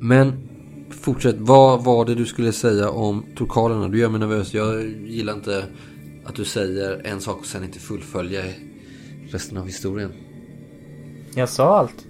[0.01, 0.49] Men
[0.91, 3.89] fortsätt, vad var det du skulle säga om torkalerna?
[3.89, 4.55] Du gör mig nervös.
[4.55, 5.65] Jag gillar inte
[6.25, 8.43] att du säger en sak och sen inte fullfölja
[9.31, 10.13] resten av historien.
[11.35, 12.07] Jag sa allt.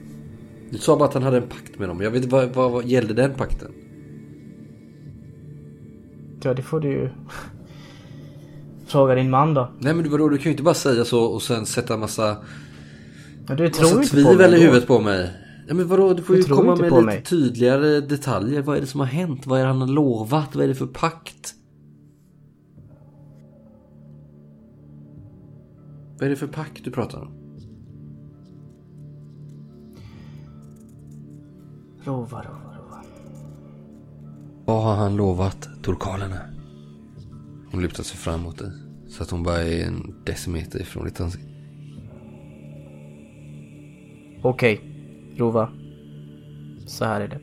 [0.71, 2.01] Du sa bara att han hade en pakt med dem.
[2.01, 3.73] Jag vet vad, vad, vad gällde den pakten?
[6.43, 7.11] Ja, det får du ju
[8.87, 9.71] fråga din man då.
[9.79, 12.37] Nej men vadå, du kan ju inte bara säga så och sen sätta massa,
[13.49, 15.31] Men du tror massa tvivel i huvudet på mig.
[15.67, 17.23] Nej men vadå, du får Du ju komma med lite mig.
[17.25, 18.63] tydligare detaljer.
[18.63, 19.47] Vad är det som har hänt?
[19.47, 20.55] Vad är det han har lovat?
[20.55, 21.55] Vad är det för pakt?
[26.19, 27.40] Vad är det för pakt du pratar om?
[32.05, 33.05] Rova, rova, rova.
[34.65, 36.41] Vad har han lovat torkalerna?
[37.73, 38.71] Hon lutar sig fram mot dig.
[39.09, 41.51] Så att hon bara är en decimeter ifrån ditt ansikte.
[44.43, 44.81] Okej,
[45.37, 45.73] Rova.
[46.87, 47.41] Så här är det.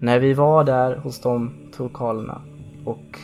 [0.00, 2.42] När vi var där hos de turkalerna
[2.84, 3.18] och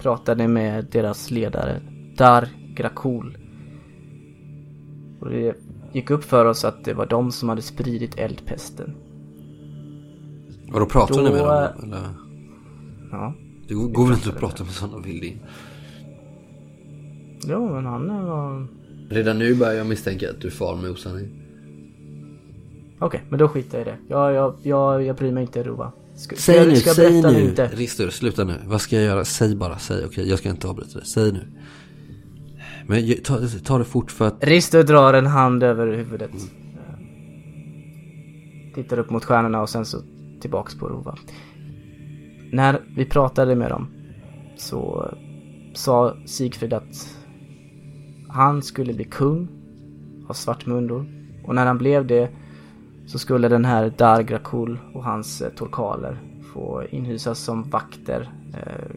[0.00, 1.80] pratade med deras ledare,
[2.16, 3.38] Dar Grakul.
[5.20, 5.56] Och det
[5.92, 8.94] gick upp för oss att det var de som hade spridit eldpesten.
[10.72, 11.68] Och då pratar ni med Då, dem?
[11.82, 12.08] Eller?
[13.10, 13.34] Ja.
[13.68, 15.42] Det går, väl inte att prata med sådana vilding?
[17.48, 18.66] Jo, men han var...
[19.10, 21.38] Redan nu börjar jag misstänka att du far med osanning.
[22.98, 23.96] Okej, men då skiter jag i det.
[24.08, 25.92] Jag, jag, jag, jag bryr mig inte Rova.
[26.14, 27.40] Ska, ska Säg jag- nu, ska jag säg nu.
[27.40, 27.66] Inte?
[27.66, 28.54] Ristur, sluta nu.
[28.66, 29.24] Vad ska jag göra?
[29.24, 30.04] Säg bara, säg.
[30.06, 31.06] Okej, jag ska inte avbryta dig.
[31.06, 31.46] Säg nu.
[32.86, 34.44] Men ta, ta det fort för att...
[34.44, 36.30] Risto drar en hand över huvudet.
[38.74, 39.98] Tittar upp mot stjärnorna och sen så
[40.40, 41.16] tillbaks på Rova.
[42.52, 43.86] När vi pratade med dem
[44.56, 45.10] så
[45.74, 47.16] sa Sigfrid att
[48.28, 49.48] han skulle bli kung
[50.28, 51.06] av Svartmundor.
[51.44, 52.30] Och när han blev det
[53.06, 56.16] så skulle den här Dargrakul och hans eh, torkaler
[56.52, 58.96] få inhysas som vakter, eh,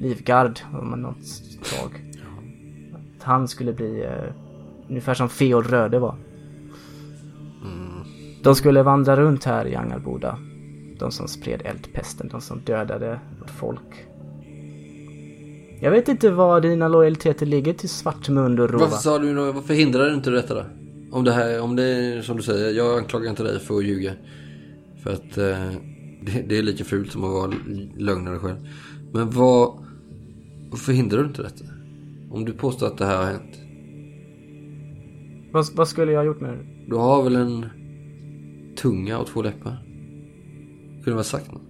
[0.00, 2.03] livgard om man något slag.
[3.24, 4.34] Han skulle bli eh,
[4.88, 6.16] ungefär som Feod Röde var.
[8.44, 10.38] De skulle vandra runt här i Angarboda.
[10.98, 14.06] De som spred eldpesten, de som dödade vårt folk.
[15.80, 18.84] Jag vet inte var dina lojaliteter ligger till Svartmund och Rova.
[18.84, 20.64] Varför sa du då, varför hindrar du inte detta då?
[21.12, 23.84] Om det här, om det är som du säger, jag anklagar inte dig för att
[23.84, 24.12] ljuga.
[25.02, 25.72] För att eh,
[26.22, 27.52] det, det är lika fult som att vara
[27.96, 28.68] lögnare själv.
[29.12, 29.84] Men vad,
[30.70, 31.64] varför hindrar du inte detta?
[32.34, 33.60] Om du påstår att det här har hänt.
[35.52, 36.64] Vad, vad skulle jag ha gjort med det?
[36.86, 37.66] Du har väl en
[38.76, 39.82] tunga och två läppar?
[40.94, 41.62] Kunde du ha sagt något?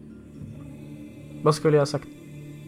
[1.42, 2.08] Vad skulle jag ha sagt?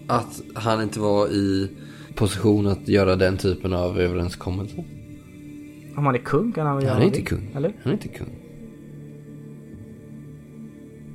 [0.07, 1.71] Att han inte var i
[2.15, 4.85] position att göra den typen av överenskommelse?
[5.97, 7.51] Om han är kung kan han väl göra Han är inte kung.
[7.55, 7.73] Eller?
[7.83, 8.39] Han är inte kung.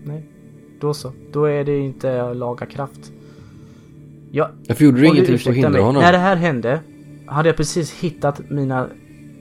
[0.05, 0.23] Nej.
[0.79, 1.13] Då så.
[1.31, 3.13] Då är det inte laga kraft.
[4.31, 6.01] Ja, Varför gjorde du ingenting för att hindra mig, honom?
[6.01, 6.79] När det här hände
[7.25, 8.89] hade jag precis hittat mina,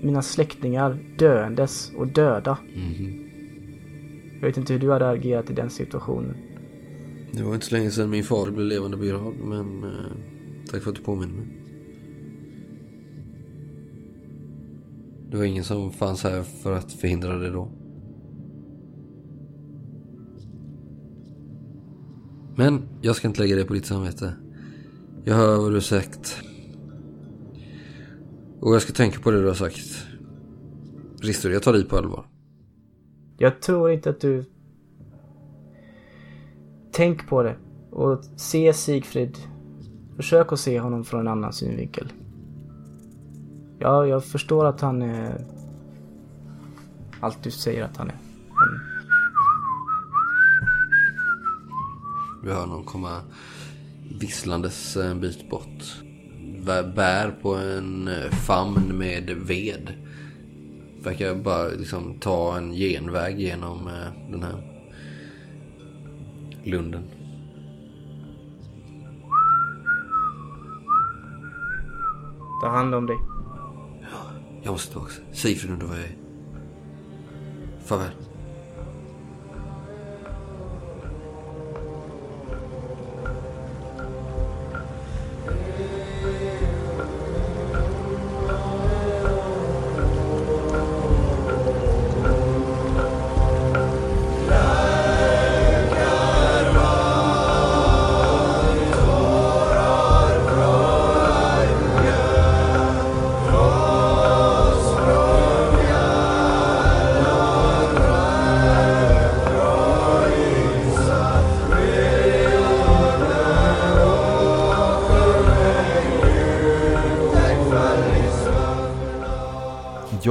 [0.03, 2.59] mina släktingar döendes och döda.
[2.75, 3.27] Mhm.
[4.41, 6.37] Jag vet inte hur du hade agerat i den situationen.
[7.33, 9.91] Det var inte så länge sedan min far blev levande begravd, men eh,
[10.71, 11.47] tack för att du påminner mig.
[15.31, 17.69] Det var ingen som fanns här för att förhindra det då.
[22.57, 24.33] Men jag ska inte lägga det på ditt samvete.
[25.25, 26.43] Jag hör vad du har sagt.
[28.61, 30.07] Och jag ska tänka på det du har sagt.
[31.23, 32.27] Ristor, jag tar dig på allvar.
[33.39, 34.45] Jag tror inte att du...
[36.93, 37.57] Tänk på det.
[37.91, 39.39] Och se Sigfrid.
[40.17, 42.13] Försök att se honom från en annan synvinkel.
[43.79, 45.47] Ja, jag förstår att han är...
[47.21, 48.19] Allt du säger att han är.
[48.49, 48.81] Men
[52.43, 53.21] Vi hör någon komma
[54.11, 56.03] visslandes en bit bort.
[56.65, 59.93] Bär- på en eh, famn med ved.
[61.03, 64.63] Verkar bara liksom ta en genväg genom eh, den här
[66.65, 67.03] lunden.
[72.61, 73.17] ta hand om dig.
[74.63, 75.13] Jag måste tillbaka.
[75.33, 76.17] Sigfrid undrar var jag är.
[77.85, 78.30] Farväl.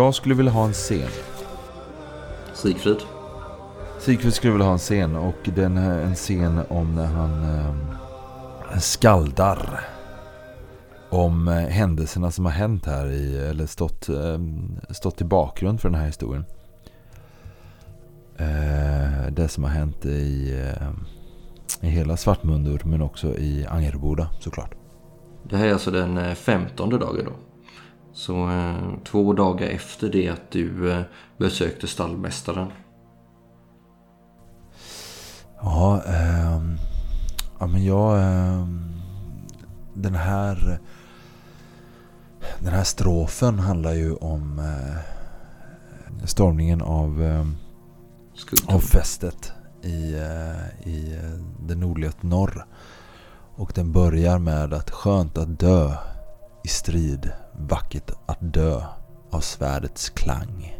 [0.09, 1.09] Jag skulle vilja ha en scen.
[2.53, 2.97] Sigfrid.
[3.99, 9.87] Sigfrid skulle vilja ha en scen och den en scen om när han eh, skaldar.
[11.09, 14.39] Om eh, händelserna som har hänt här i, eller stått, eh,
[14.89, 16.45] stått i bakgrund för den här historien.
[18.37, 20.89] Eh, det som har hänt i, eh,
[21.81, 24.75] i hela Svartmundur men också i Angerboda såklart.
[25.43, 27.48] Det här är alltså den eh, femtonde dagen då.
[28.19, 31.01] Så eh, två dagar efter det att du eh,
[31.37, 32.71] besökte stallmästaren.
[35.61, 36.77] Ja, ehm,
[37.59, 38.21] ja men jag...
[38.21, 39.01] ehm,
[39.93, 40.79] den här...
[42.59, 47.45] Den här strofen handlar ju om eh, stormningen av, eh,
[48.33, 48.75] Skuggtorn.
[48.75, 49.51] av fästet
[49.81, 52.65] i, eh, i eh, det nordliga norr.
[53.55, 55.93] Och den börjar med att skönt att dö
[56.63, 58.81] i strid, vackert att dö
[59.29, 60.75] av svärdets klang.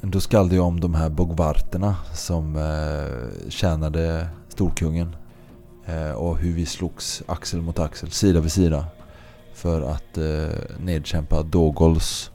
[0.00, 5.16] Då skall det om de här bogvarterna som eh, tjänade Storkungen.
[5.86, 8.86] Eh, och hur vi slogs axel mot axel, sida vid sida.
[9.54, 12.30] För att eh, nedkämpa Dogols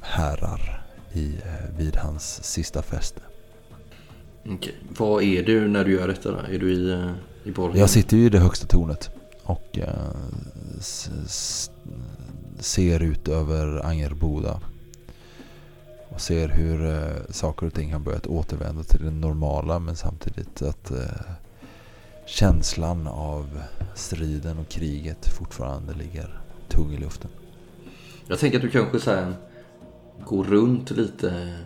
[0.00, 3.20] herrar i, eh, vid hans sista fäste.
[4.50, 4.74] Okej.
[4.98, 6.38] Vad är du när du gör detta då?
[6.38, 7.10] Är du i, eh,
[7.44, 7.78] i borgen?
[7.78, 9.10] Jag sitter ju i det högsta tornet
[9.42, 9.88] och eh,
[10.78, 11.10] s-
[12.58, 14.60] ser ut över Angerboda.
[16.08, 20.62] Och ser hur eh, saker och ting har börjat återvända till det normala men samtidigt
[20.62, 21.20] att eh,
[22.26, 23.60] känslan av
[23.94, 27.30] striden och kriget fortfarande ligger tung i luften.
[28.26, 29.34] Jag tänker att du kanske så här
[30.24, 31.58] går runt lite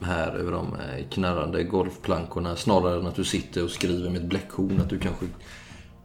[0.00, 4.28] här över de eh, knarrande golfplankorna snarare än att du sitter och skriver med ett
[4.28, 4.80] bläckhorn.
[4.80, 5.26] Att du kanske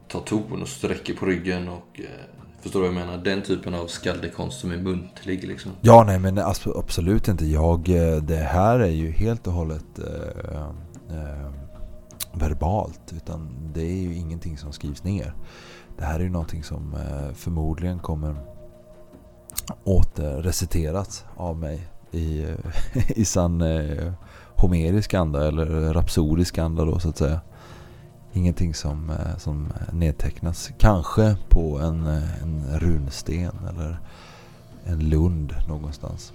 [0.08, 3.24] tar ton och sträcker på ryggen och eh, förstår du vad jag menar?
[3.24, 5.72] Den typen av skaldekonst som är muntlig liksom.
[5.82, 6.38] Ja, nej men
[6.76, 7.46] absolut inte.
[7.46, 10.62] Jag, eh, det här är ju helt och hållet eh,
[11.18, 11.52] eh,
[12.34, 13.14] verbalt.
[13.14, 15.34] Utan det är ju ingenting som skrivs ner.
[15.98, 18.36] Det här är ju någonting som eh, förmodligen kommer
[19.84, 22.46] återreciteras av mig i,
[23.08, 24.14] i sann eh,
[24.56, 27.42] homerisk anda eller rapsodisk anda då så att säga.
[28.34, 30.72] Ingenting som, eh, som nedtecknas.
[30.78, 34.00] Kanske på en, eh, en runsten eller
[34.86, 36.34] en lund någonstans.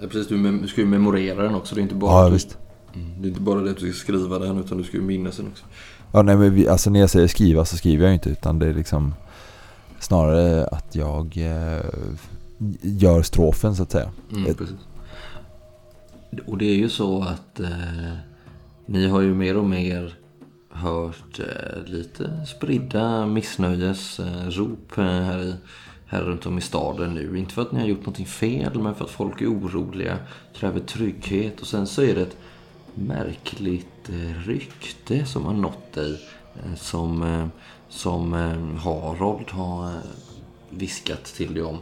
[0.00, 1.74] Ja, precis, du, ska ju memorera den också.
[1.74, 2.58] Det är inte bara, Ja, du, visst.
[2.94, 5.02] Mm, det är inte bara det att du ska skriva den utan du ska ju
[5.02, 5.64] minnas den också.
[6.12, 8.66] Ja, nej, men vi, alltså när jag säger skriva så skriver jag inte utan det
[8.66, 9.14] är liksom
[10.00, 11.84] snarare att jag eh,
[12.80, 14.10] gör strofen så att säga.
[14.32, 14.76] Mm, precis.
[16.46, 18.12] Och det är ju så att eh,
[18.86, 20.14] ni har ju mer och mer
[20.72, 25.54] hört eh, lite spridda missnöjesrop eh, här, i,
[26.06, 27.38] här runt om i staden nu.
[27.38, 30.18] Inte för att ni har gjort någonting fel men för att folk är oroliga,
[30.54, 32.36] kräver trygghet och sen så är det ett
[32.94, 36.20] märkligt eh, rykte som har nått dig
[36.76, 37.50] som,
[37.88, 38.32] som
[38.82, 39.92] Harold har
[40.70, 41.78] viskat till dig om.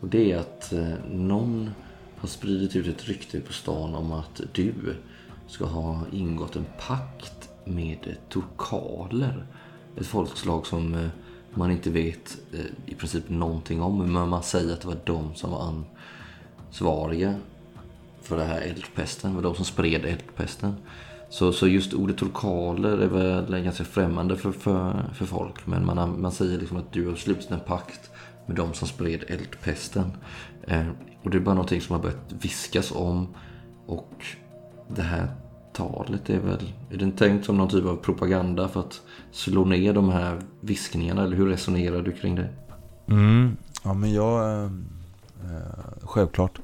[0.00, 0.72] Och det är att
[1.10, 1.70] någon
[2.16, 4.74] har spridit ut ett rykte på stan om att du
[5.46, 9.46] ska ha ingått en pakt med turkaler.
[9.96, 11.08] Ett folkslag som eh,
[11.54, 14.12] man inte vet eh, i princip någonting om.
[14.12, 15.74] Men man säger att det var de som var
[16.68, 17.34] ansvariga
[18.22, 19.30] för det här eldpesten.
[19.30, 20.74] Det var de som spred eldpesten.
[21.30, 25.66] Så, så just ordet turkaler är väl ganska främmande för, för, för folk.
[25.66, 28.10] Men man, man säger liksom att du har slutit en pakt
[28.46, 30.12] med de som spred eldpesten.
[30.66, 30.88] Eh,
[31.22, 33.34] och det är bara någonting som har börjat viskas om.
[33.86, 34.24] Och
[34.88, 35.28] det här
[35.72, 39.00] talet är väl, är det tänkt som någon typ av propaganda för att
[39.32, 41.22] slå ner de här viskningarna?
[41.22, 42.48] Eller hur resonerar du kring det?
[43.06, 43.56] Mm.
[43.84, 46.60] Ja men jag, eh, eh självklart.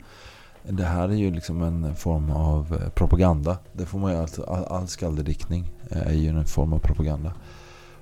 [0.62, 3.58] Det här är ju liksom en form av eh, propaganda.
[3.72, 7.32] Det får man ju alltså, all, all skaldediktning eh, är ju en form av propaganda.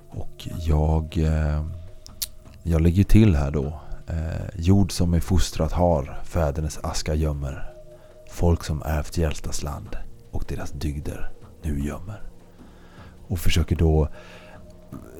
[0.09, 1.65] Och jag, eh,
[2.63, 3.79] jag lägger till här då.
[4.07, 7.73] Eh, jord som är fostrat har, fädernes aska gömmer.
[8.31, 9.97] Folk som ärvt hjältas land
[10.31, 12.21] och deras dygder nu gömmer.
[13.27, 14.09] Och försöker då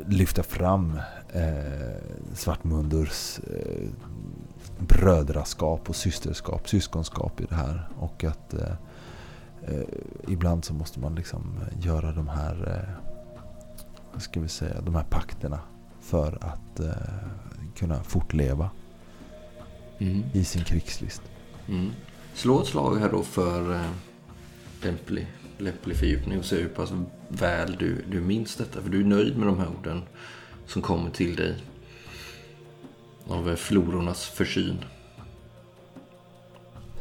[0.07, 0.99] lyfta fram
[1.33, 1.97] eh,
[2.33, 3.89] Svartmundurs eh,
[4.79, 7.89] brödraskap och systerskap, syskonskap i det här.
[7.99, 8.71] Och att eh,
[9.63, 9.83] eh,
[10.27, 12.83] ibland så måste man liksom göra de här,
[14.15, 15.59] eh, ska vi säga, de här pakterna
[16.01, 16.91] för att eh,
[17.75, 18.69] kunna fortleva
[19.99, 20.23] Mm.
[20.33, 21.21] i sin krigslist.
[21.67, 21.91] Mm.
[22.33, 23.89] Slå ett slag här då för eh,
[24.83, 26.91] lämplig, lämplig fördjupning och se hur pass
[27.27, 28.81] väl du, du minns detta.
[28.81, 30.03] För du är nöjd med de här orden
[30.65, 31.55] som kommer till dig
[33.27, 34.77] av eh, florornas försyn.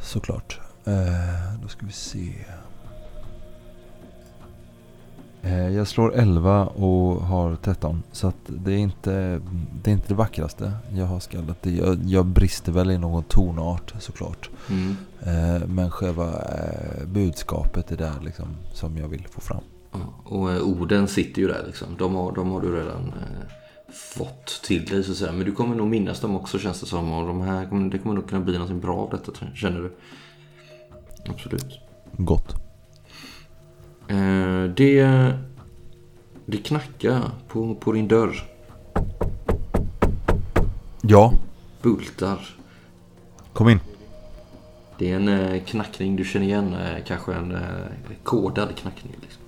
[0.01, 0.61] Såklart.
[0.85, 2.35] Eh, då ska vi se.
[5.46, 8.02] Eh, jag slår 11 och har 13.
[8.12, 9.40] Så det är inte
[9.82, 11.62] det, är inte det vackraste jag har skaldat.
[11.62, 14.51] Det- Jag, jag brister väl i någon tonart såklart.
[14.70, 14.97] Mm.
[15.22, 19.62] Eh, men själva eh, budskapet är där liksom som jag vill få fram.
[20.24, 21.88] Och orden sitter ju där liksom.
[21.99, 23.12] De har, de har du redan
[23.92, 25.32] fått till dig så att säga.
[25.32, 27.12] Men du kommer nog minnas dem också känns det som.
[27.12, 29.92] Och de här, det kommer nog kunna bli något bra av detta känner du.
[31.28, 31.78] Absolut.
[32.16, 32.55] Gott.
[34.09, 35.32] Eh, det,
[36.46, 38.44] det knackar på, på din dörr.
[41.02, 41.32] Ja,
[41.82, 42.57] Bultar.
[43.52, 43.80] kom in.
[44.98, 46.74] Det är en eh, knackning du känner igen.
[46.74, 47.61] Eh, kanske en eh,
[48.22, 49.14] kodad knackning.
[49.22, 49.42] Liksom.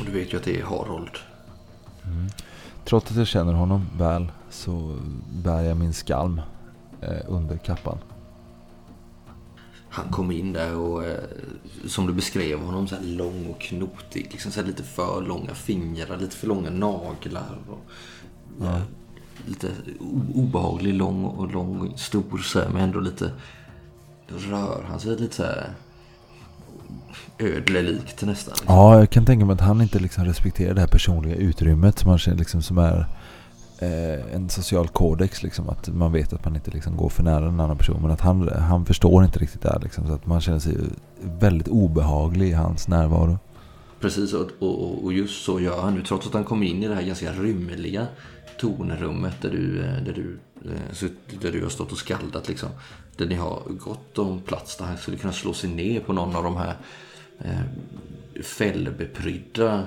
[0.00, 1.18] Och du vet ju att det är Harold.
[2.84, 4.96] Trots att jag känner honom väl så
[5.32, 6.40] bär jag min skalm
[7.00, 7.98] eh, under kappan.
[9.92, 11.18] Han kom in där och eh,
[11.86, 14.28] som du beskrev honom så här lång och knotig.
[14.32, 17.58] Liksom så här lite för långa fingrar, lite för långa naglar.
[17.68, 17.80] Och,
[18.60, 18.80] ja.
[19.46, 19.68] Lite
[20.34, 23.32] obehaglig, lång och lång och stor så här, men ändå lite...
[24.28, 25.74] Då rör han sig lite så här
[27.38, 28.54] ödlelikt nästan.
[28.54, 28.74] Liksom.
[28.74, 32.08] Ja, jag kan tänka mig att han inte liksom respekterar det här personliga utrymmet som,
[32.08, 33.06] man känner, liksom, som är
[33.82, 35.42] eh, en social kodex.
[35.42, 38.02] Liksom, att man vet att man inte liksom, går för nära en annan person.
[38.02, 39.80] Men att han, han förstår inte riktigt det här.
[39.80, 40.76] Liksom, så att man känner sig
[41.20, 43.38] väldigt obehaglig i hans närvaro.
[44.00, 46.02] Precis, och, och, och just så gör han nu.
[46.02, 48.06] Trots att han kommer in i det här ganska rymliga
[48.60, 52.48] tornrummet där du, eh, där du, eh, där du har stått och skaldat.
[52.48, 52.68] Liksom.
[53.16, 56.36] Där ni har gott om plats där han skulle kunna slå sig ner på någon
[56.36, 56.76] av de här
[57.38, 59.84] eh, fällbeprydda eh,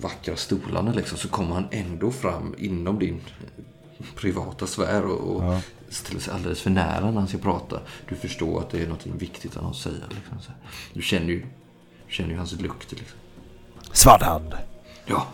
[0.00, 0.92] vackra stolarna.
[0.92, 3.20] Liksom, så kommer han ändå fram inom din
[4.14, 5.60] privata sfär och, och ja.
[5.88, 7.80] ställer sig alldeles för nära när han ska prata.
[8.08, 10.04] Du förstår att det är något viktigt han har att säga.
[10.08, 10.54] Liksom.
[10.92, 11.46] Du känner ju,
[12.08, 12.92] känner ju hans lukt.
[12.92, 13.18] Liksom.
[13.92, 14.54] Svarthand!
[15.06, 15.26] Ja,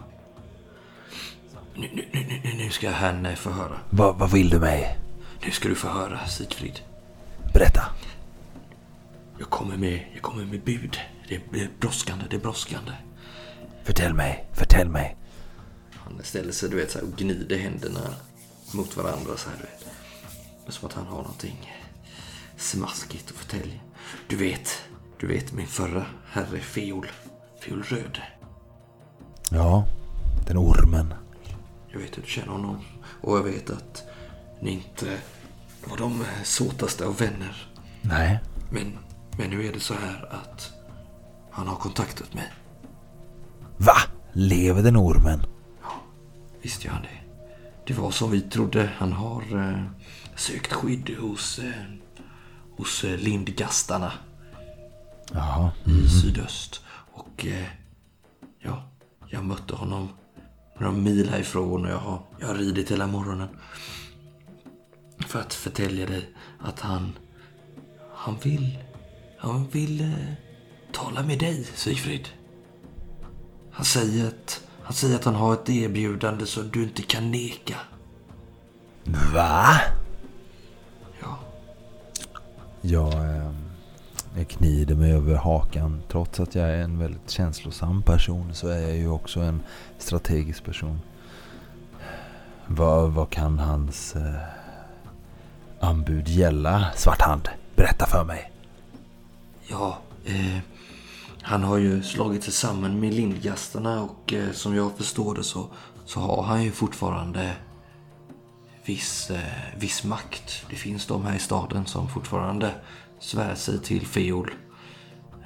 [1.75, 3.79] nu, nu, nu, nu ska han få höra.
[3.91, 4.99] Va, vad vill du mig?
[5.45, 6.81] Nu ska du få höra, Sigfrid.
[7.55, 7.83] Berätta.
[9.39, 10.99] Jag kommer med, jag kommer med bud.
[11.29, 12.93] Det är brådskande, det är brådskande.
[13.85, 15.17] Förtäll mig, förtäll mig.
[15.95, 18.15] Han ställer sig, du vet, så här, och gnider händerna
[18.75, 19.87] mot varandra så här, du vet.
[20.75, 21.73] Som att han har någonting
[22.57, 23.81] smaskigt att förtälja.
[24.29, 24.83] Du vet,
[25.21, 27.07] du vet min förra herre Fiol.
[27.61, 28.19] Fiol Röd.
[29.51, 29.87] Ja,
[30.47, 31.15] den ormen.
[31.89, 32.85] Jag vet hur du känner honom.
[33.21, 34.03] Och jag vet att
[34.61, 35.19] ni inte
[35.85, 37.73] var de såtaste av vänner.
[38.03, 38.41] Nej.
[38.71, 38.99] Men,
[39.39, 40.73] men nu är det så här att
[41.51, 42.53] han har kontaktat mig.
[43.87, 43.97] Va?
[44.33, 45.41] Lever den ormen?
[45.83, 46.03] Ja,
[46.63, 47.21] visst gör han det.
[47.87, 48.91] Det var som vi trodde.
[48.97, 49.83] Han har eh,
[50.37, 51.83] sökt skydd hos, eh,
[52.77, 54.13] hos eh, lindgastarna.
[55.33, 55.73] Jaha.
[55.87, 56.05] Mm.
[56.05, 56.81] I sydöst.
[57.13, 57.67] Och eh,
[58.59, 58.83] ja,
[59.29, 60.09] jag mötte honom
[60.79, 63.49] några mil härifrån och jag har, jag har ridit hela morgonen.
[65.27, 67.13] För att förtälja dig att han,
[68.15, 68.79] han vill,
[69.39, 70.35] han vill eh,
[70.93, 72.29] tala med dig, Sigfrid.
[73.73, 77.77] Han säger, att, han säger att han har ett erbjudande som du inte kan neka.
[79.35, 79.81] Va?
[81.21, 81.39] Ja.
[82.81, 83.53] Jag, eh,
[84.37, 86.03] jag knider mig över hakan.
[86.09, 89.63] Trots att jag är en väldigt känslosam person så är jag ju också en
[89.99, 91.01] strategisk person.
[92.67, 94.35] Vad, vad kan hans eh,
[95.81, 97.49] anbud gälla, Svarthand?
[97.77, 98.53] Berätta för mig.
[99.67, 100.59] Ja, eh,
[101.43, 105.67] han har ju slagit sig samman med lindgastarna och eh, som jag förstår det så,
[106.05, 107.57] så har han ju fortfarande
[108.85, 110.67] viss, eh, viss makt.
[110.71, 112.75] Det finns de här i staden som fortfarande
[113.19, 114.51] svär sig till Feol.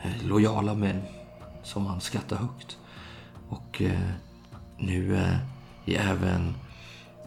[0.03, 1.03] Eh, lojala män
[1.63, 2.79] som han skattar högt.
[3.49, 4.11] Och eh,
[4.79, 5.37] nu eh,
[5.87, 6.55] är även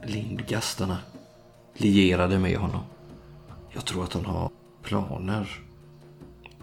[0.03, 0.97] lindgastarna
[1.73, 2.81] lierade med honom.
[3.69, 4.51] Jag tror att han har
[4.83, 5.68] planer.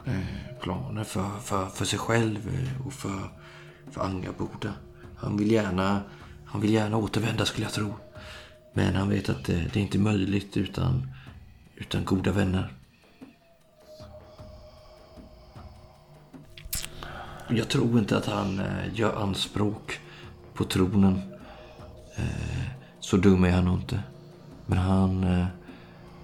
[0.07, 3.31] Eh, planer för, för, för sig själv eh, och för,
[3.91, 4.73] för Angaboda.
[5.17, 6.01] Han vill, gärna,
[6.45, 7.95] han vill gärna återvända skulle jag tro.
[8.73, 11.11] Men han vet att det, det är inte möjligt utan,
[11.77, 12.73] utan goda vänner.
[17.49, 20.01] Jag tror inte att han gör anspråk
[20.55, 21.21] på tronen.
[23.01, 24.03] Så dum är han nog inte.
[24.67, 25.25] Men han,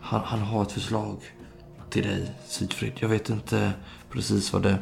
[0.00, 1.22] han, han har ett förslag
[1.92, 2.92] till dig, Sigfrid.
[2.98, 3.72] Jag vet inte
[4.12, 4.78] precis vad det,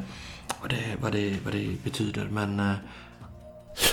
[0.61, 2.73] vad det, vad det, vad det betyder, men...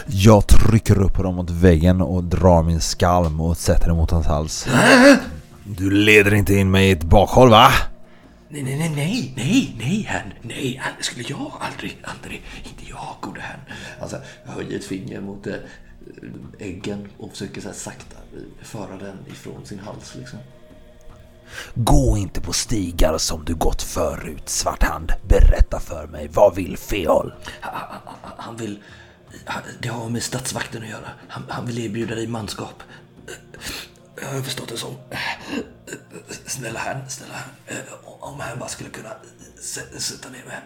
[0.07, 4.27] Jag trycker upp honom mot väggen och drar min skalm och sätter den mot hans
[4.27, 4.69] hals.
[5.65, 7.69] Du leder inte in mig i ett bakhåll, va?
[8.49, 10.33] Nej, nej, nej, nej, nej, nej, herrn.
[10.43, 12.43] Nej, det skulle jag aldrig, aldrig.
[12.65, 13.61] Inte jag, gode herrn.
[14.01, 14.17] Alltså,
[14.47, 15.55] jag höjer ett finger mot äh,
[16.59, 18.17] äggen och försöker så här sakta
[18.63, 20.39] föra den ifrån sin hals liksom.
[21.75, 25.13] Gå inte på stigar som du gått förut, Svarthand.
[25.29, 27.33] Berätta för mig, vad vill Feol?
[27.61, 28.01] Han,
[28.37, 28.83] han vill...
[29.81, 31.09] Det har med statsvakten att göra.
[31.29, 32.83] Han, han vill erbjuda dig manskap.
[34.23, 34.97] Jag har förstått det som.
[36.47, 37.85] Snälla herrn, snälla herrn.
[38.05, 39.11] Om han bara skulle kunna
[39.99, 40.61] sätta ner mig.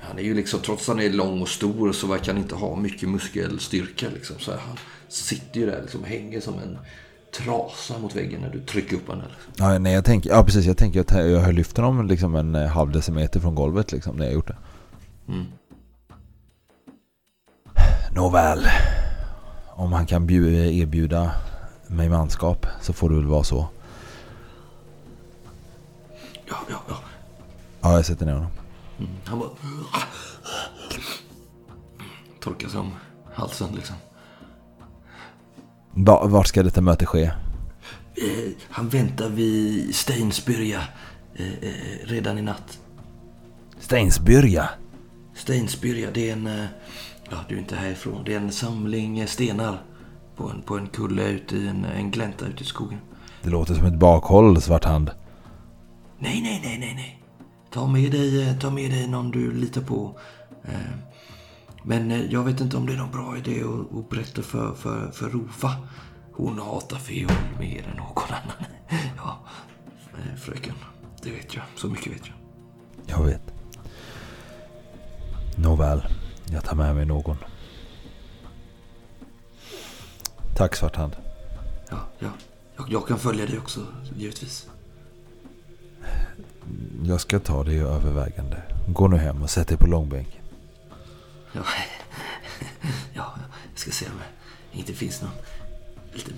[0.00, 2.54] Han är ju liksom, trots att han är lång och stor så verkar han inte
[2.54, 4.08] ha mycket muskelstyrka.
[4.08, 4.38] Liksom.
[4.38, 4.78] Så han
[5.08, 6.78] sitter ju där liksom, hänger som en
[7.32, 9.24] trasa mot väggen när du trycker upp honom.
[9.24, 9.52] Liksom.
[9.56, 10.66] Ja, nej, jag tänker, ja, precis.
[10.66, 14.16] Jag tänker att jag har lyft honom liksom en eh, halv decimeter från golvet liksom,
[14.16, 14.56] när jag gjort det.
[15.28, 15.46] Mm.
[18.14, 18.66] Nåväl.
[19.68, 21.30] Om han kan erbjuda
[21.86, 23.68] mig manskap så får det väl vara så.
[26.46, 26.96] Ja, ja, ja.
[27.80, 28.50] Ja, jag sätter ner honom.
[29.24, 29.48] Han bara...
[32.40, 32.92] Torkar sig om
[33.32, 33.96] halsen liksom.
[36.00, 37.22] Va, vart ska detta möte ske?
[37.22, 37.32] Eh,
[38.70, 40.80] han väntar vid Steinsbyrja
[41.34, 41.72] eh, eh,
[42.04, 42.78] redan i natt.
[43.80, 44.68] Steinsbyrja.
[45.34, 46.50] Steinsbyrja, det är en...
[47.30, 48.24] Ja, du är inte härifrån.
[48.24, 49.82] Det är en samling stenar
[50.36, 52.98] på en, på en kulle ute i en, en glänta ute i skogen.
[53.42, 55.10] Det låter som ett bakhåll, Svarthand.
[56.18, 57.22] Nej, nej, nej, nej, nej.
[57.72, 60.18] Ta med dig, ta med dig någon du litar på.
[61.88, 64.74] Men eh, jag vet inte om det är någon bra idé att, att berätta för,
[64.74, 65.76] för, för Rova.
[66.32, 68.70] Hon hatar fiol mer än någon annan.
[69.16, 69.38] Ja,
[70.12, 70.74] eh, fröken.
[71.22, 71.64] Det vet jag.
[71.76, 72.36] Så mycket vet jag.
[73.18, 73.42] Jag vet.
[75.56, 76.02] Nåväl,
[76.50, 77.36] jag tar med mig någon.
[80.56, 81.16] Tack Svarthand.
[81.90, 82.28] Ja, ja.
[82.76, 83.80] Jag, jag kan följa dig också,
[84.16, 84.68] givetvis.
[87.04, 88.62] Jag ska ta det i övervägande.
[88.88, 90.37] Gå nu hem och sätt dig på långbänk.
[91.52, 91.62] Ja,
[93.14, 93.34] ja
[93.70, 94.12] jag ska se om
[94.72, 95.32] det inte finns någon
[96.12, 96.34] liten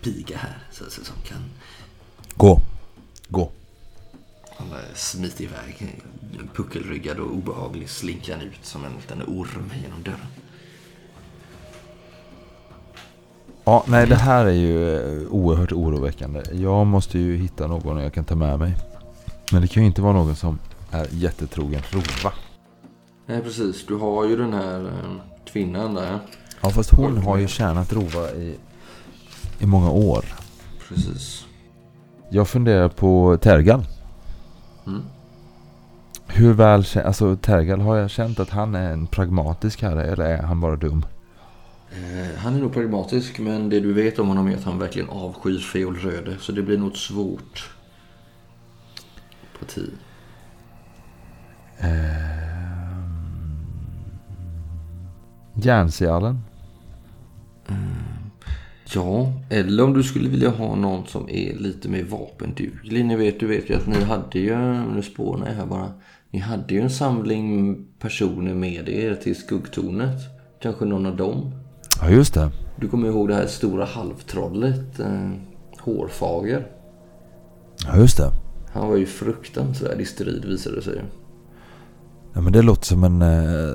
[0.00, 1.50] piga här så, så, som kan
[2.36, 2.60] Gå.
[3.28, 3.50] Gå.
[4.56, 6.02] Han smiter iväg,
[6.54, 10.26] puckelryggad och obehaglig, slinker han ut som en liten orm genom dörren.
[13.64, 16.42] Ja, nej det här är ju eh, oerhört oroväckande.
[16.52, 18.76] Jag måste ju hitta någon jag kan ta med mig.
[19.52, 20.58] Men det kan ju inte vara någon som
[20.90, 22.32] är jättetrogen Rova.
[23.28, 23.86] Nej, precis.
[23.86, 26.18] Du har ju den här eh, kvinnan där.
[26.62, 28.56] Ja, fast hon har ju tjänat Rova i,
[29.58, 30.24] i många år.
[30.88, 31.44] Precis.
[32.30, 33.84] Jag funderar på Tergal.
[34.86, 35.02] Mm.
[36.26, 40.24] Hur väl, kä- alltså Tergal, har jag känt att han är en pragmatisk herre eller
[40.24, 41.06] är han bara dum?
[41.92, 45.08] Eh, han är nog pragmatisk, men det du vet om honom är att han verkligen
[45.08, 46.36] avskyr fiolröde.
[46.40, 47.70] Så det blir nog svårt.
[49.58, 49.64] På
[55.62, 56.38] Järnsjallen?
[58.94, 63.04] Ja, eller om du skulle vilja ha någon som är lite mer vapenduglig.
[63.04, 64.56] Ni vet, du vet ju att ni hade ju,
[64.94, 65.92] nu spånar jag här bara.
[66.30, 70.18] Ni hade ju en samling personer med er till skuggtornet.
[70.62, 71.52] Kanske någon av dem.
[72.00, 72.50] Ja, just det.
[72.76, 75.30] Du kommer ihåg det här stora halvtrollet, eh,
[75.78, 76.66] Hårfager.
[77.86, 78.30] Ja, just det.
[78.72, 81.02] Han var ju fruktansvärd i strid visade det sig.
[82.34, 83.74] Ja, men det låter som en, eh,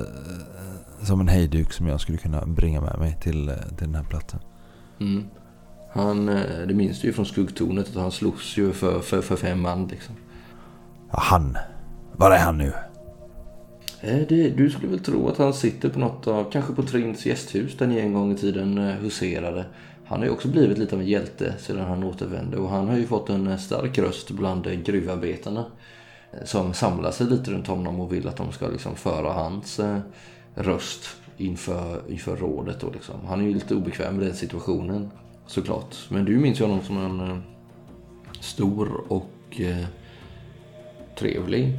[1.04, 4.04] som en hejduk som jag skulle kunna bringa med mig till, eh, till den här
[4.04, 4.40] platsen.
[5.00, 5.24] Mm.
[5.92, 9.36] Han, eh, det minns du ju från skuggtornet att han slogs ju för, för, för
[9.36, 10.14] fem man liksom.
[11.10, 11.56] Ja, han.
[12.16, 12.72] Var är han nu?
[14.00, 17.26] Eh, Det, du skulle väl tro att han sitter på något av, kanske på Trins
[17.26, 19.64] gästhus där ni en gång i tiden huserade.
[20.06, 22.96] Han har ju också blivit lite av en hjälte sedan han återvände och han har
[22.96, 25.64] ju fått en stark röst bland gruvarbetarna.
[26.44, 29.80] Som samlar sig lite runt honom och vill att de ska liksom föra hans
[30.54, 32.80] röst inför, inför rådet.
[32.80, 33.14] Då liksom.
[33.26, 35.10] Han är ju lite obekväm i den situationen
[35.46, 35.96] såklart.
[36.08, 37.38] Men du minns ju honom som en eh,
[38.40, 39.84] stor och eh,
[41.18, 41.78] trevlig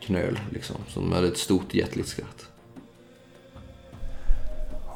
[0.00, 0.76] knöl liksom.
[0.88, 2.48] Som hade ett stort hjärtligt skratt.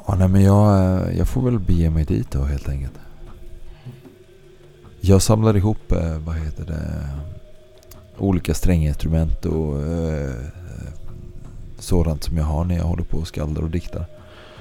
[0.07, 2.93] Ja, nej, men jag, eh, jag får väl bege mig dit då helt enkelt.
[5.01, 7.09] Jag samlar ihop, eh, vad heter det,
[8.17, 10.35] olika stränginstrument och eh,
[11.81, 14.05] sådant som jag har när jag håller på och skaldar och diktar.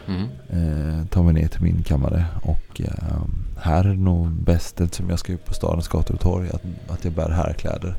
[0.06, 0.22] Mm.
[0.48, 3.22] Eh, tar mig ner till min kammare och eh,
[3.58, 6.62] här är det nog bäst eftersom jag ska upp på stadens gator och torg att,
[6.88, 7.94] att jag bär härkläder.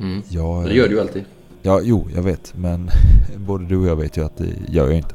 [0.00, 0.22] Mm.
[0.28, 1.24] Jag, Det gör du ju alltid.
[1.62, 2.54] Ja, jo, jag vet.
[2.56, 2.90] Men
[3.36, 5.14] både du och jag vet ju att det gör jag inte.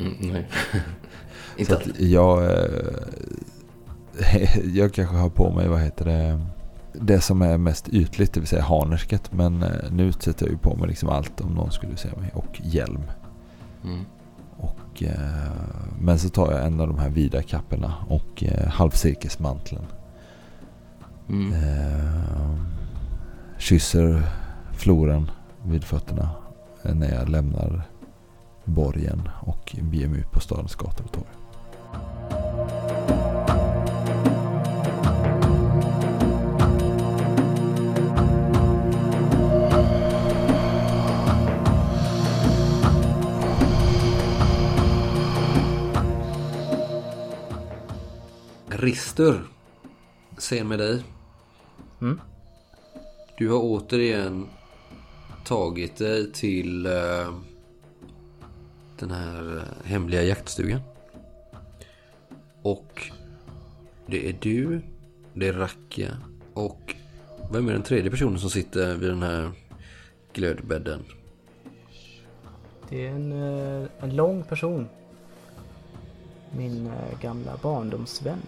[0.00, 0.46] Mm, nej.
[0.72, 2.10] Så Inte att alltid.
[2.10, 2.98] jag, eh,
[4.74, 6.40] jag kanske har på mig, vad heter det,
[7.00, 9.32] det som är mest ytligt, det vill säga harnersket.
[9.32, 12.30] Men eh, nu sätter jag ju på mig liksom allt om någon skulle se mig.
[12.34, 13.02] Och hjälm.
[13.84, 14.04] Mm.
[14.56, 15.52] Och, eh,
[16.00, 19.86] men så tar jag en av de här vida kapporna och eh, halvcirkelsmanteln.
[21.28, 21.52] Mm.
[21.52, 22.56] Eh,
[23.58, 24.22] kysser
[24.72, 25.30] floren
[25.62, 26.30] vid fötterna
[26.82, 27.82] när jag lämnar
[28.64, 31.35] borgen och beger mig ut på stadens gator och torg.
[48.78, 49.42] Rister.
[50.38, 51.02] Se med dig.
[52.00, 52.20] Mm.
[53.38, 54.48] Du har återigen
[55.44, 57.34] tagit dig till eh,
[58.98, 60.80] den här eh, hemliga jaktstugan.
[62.62, 63.10] Och
[64.06, 64.80] det är du,
[65.34, 66.16] det är Racka
[66.54, 66.94] och
[67.50, 69.50] Vem är den tredje personen som sitter vid den här
[70.32, 71.04] glödbädden?
[72.88, 74.88] Det är en, eh, en lång person.
[76.56, 78.40] Min gamla barndomsvän.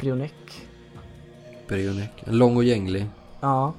[0.00, 0.68] Brionek.
[1.68, 2.10] Brionek.
[2.26, 3.06] Lång och gänglig.
[3.40, 3.74] Ja,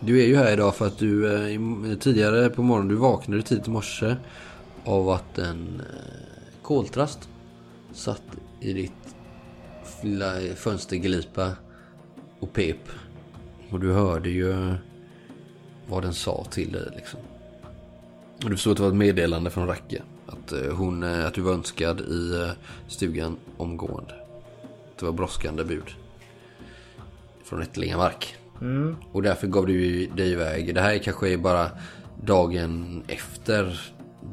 [0.00, 3.66] Du är ju här idag för att du eh, tidigare på morgonen, du vaknade tidigt
[3.66, 4.16] i morse
[4.84, 7.28] av att en eh, koltrast
[7.92, 8.22] satt
[8.60, 8.92] i ditt
[10.56, 11.52] fönsterglipa
[12.40, 12.88] och pep.
[13.70, 14.74] Och du hörde ju
[15.88, 17.20] vad den sa till dig liksom.
[18.44, 20.02] Och du förstod att det var ett meddelande från Racke.
[20.26, 22.50] Att, eh, hon, att du var önskad i
[22.88, 24.23] stugan omgående.
[24.98, 25.94] Det var brådskande bud.
[27.44, 28.36] Från Ättlingamark.
[28.60, 30.74] mm, Och därför gav du dig iväg.
[30.74, 31.70] Det här kanske är bara
[32.22, 33.80] dagen efter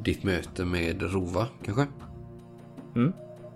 [0.04, 1.88] ditt möte med Rova kanske?
[2.96, 3.14] Mm.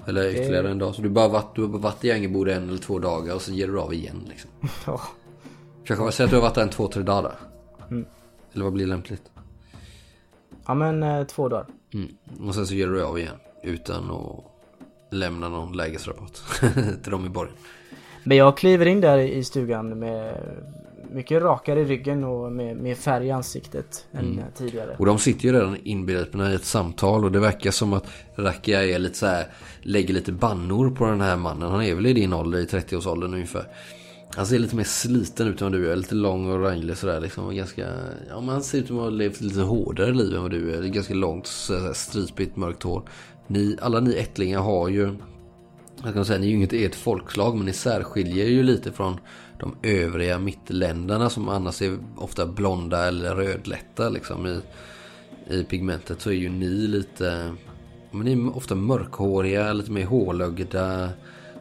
[0.07, 0.95] Eller ytterligare en dag.
[0.95, 3.41] Så du, bara varit, du har bara varit i Angerboda en eller två dagar och
[3.41, 4.49] sen ger du av igen liksom.
[4.85, 5.01] ja.
[5.85, 7.35] Kanske säg att du har varit där en två, tre dagar.
[7.91, 8.05] Mm.
[8.53, 9.31] Eller vad blir lämpligt?
[10.65, 11.65] ja men eh, två dagar.
[11.93, 12.47] Mm.
[12.47, 13.35] Och sen så ger du av igen.
[13.63, 14.43] Utan att
[15.15, 16.33] lämna någon lägesrapport
[17.03, 17.55] till dem i borgen.
[18.23, 20.37] Men jag kliver in där i stugan med
[21.11, 24.95] mycket rakare i ryggen och med, med färg i ansiktet än eh, tidigare.
[24.99, 28.85] Och de sitter ju redan inbegripna i ett samtal och det verkar som att Rakia
[28.85, 29.45] är lite så här,
[29.81, 31.71] lägger lite bannor på den här mannen.
[31.71, 33.65] Han är väl i din ålder, i 30-årsåldern ungefär.
[34.35, 37.19] Han ser lite mer sliten ut än vad du är, lite lång och ranglig sådär
[37.19, 37.55] liksom.
[37.55, 37.87] Ganska,
[38.29, 40.75] ja men han ser ut som att ha levt lite hårdare liv än vad du
[40.75, 40.81] är.
[40.81, 41.47] Ganska långt,
[41.93, 43.03] stripigt, mörkt hår.
[43.47, 45.15] Ni, alla ni ättlingar har ju
[46.03, 49.19] jag kan säga, ni är ju inget ert folkslag men ni särskiljer ju lite från
[49.59, 54.61] de övriga mittländerna som annars är ofta blonda eller rödlätta liksom i,
[55.55, 57.55] i pigmentet så är ju ni lite,
[58.11, 61.09] men ni är ofta mörkhåriga, lite mer hålögda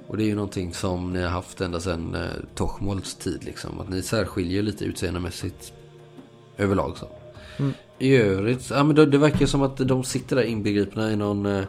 [0.06, 3.80] och det är ju någonting som ni har haft ända sedan eh, Tochmolds tid liksom.
[3.80, 5.72] Att ni särskiljer lite utseendemässigt
[6.56, 7.08] överlag så.
[7.58, 7.74] Mm.
[8.04, 11.46] I övrigt, ja men det, det verkar som att de sitter där inbegripna i någon
[11.46, 11.64] eh,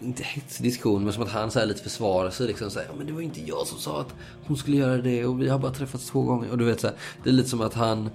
[0.00, 2.94] inte hetsig diskussion men som att han så här lite försvarar sig liksom säger ja,
[2.98, 4.14] men det var inte jag som sa att
[4.46, 6.86] hon skulle göra det och vi har bara träffats två gånger och du vet så
[6.86, 8.10] här, det är lite som att han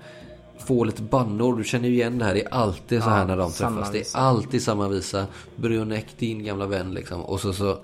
[0.57, 1.57] får lite bannor.
[1.57, 2.34] Du känner ju igen det här.
[2.34, 3.91] Det är alltid så här Ja, när de träffas.
[3.91, 5.26] Det är alltid samma visa.
[5.55, 7.22] Brionek, din gamla vän liksom.
[7.22, 7.78] Och så så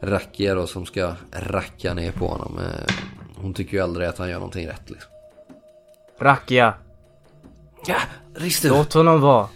[0.00, 2.58] Rakia då som ska racka ner på honom.
[2.58, 2.94] Eh,
[3.36, 5.10] Hon tycker ju aldrig att han gör någonting rätt liksom.
[6.18, 6.74] Rakia!
[7.86, 7.96] Ja,
[8.34, 8.68] Rister!
[8.68, 9.48] Låt honom vara!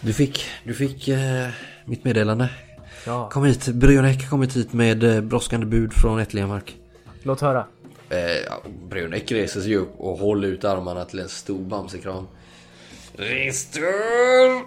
[0.00, 1.48] Du fick, du fick eh,
[1.84, 2.50] mitt meddelande.
[3.06, 6.76] Ja, Kom hit, Brionek har kommit hit med eh, brådskande bud från Ättlingamark.
[7.22, 7.66] låt höra.
[8.08, 12.26] Eh, ja, Brionek reser sig upp och håller ut armarna till en stor bamsekram.
[13.16, 14.64] Rister!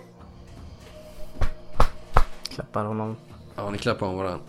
[2.54, 3.16] Klappar honom.
[3.56, 4.40] Ja, ni klappar om varandra.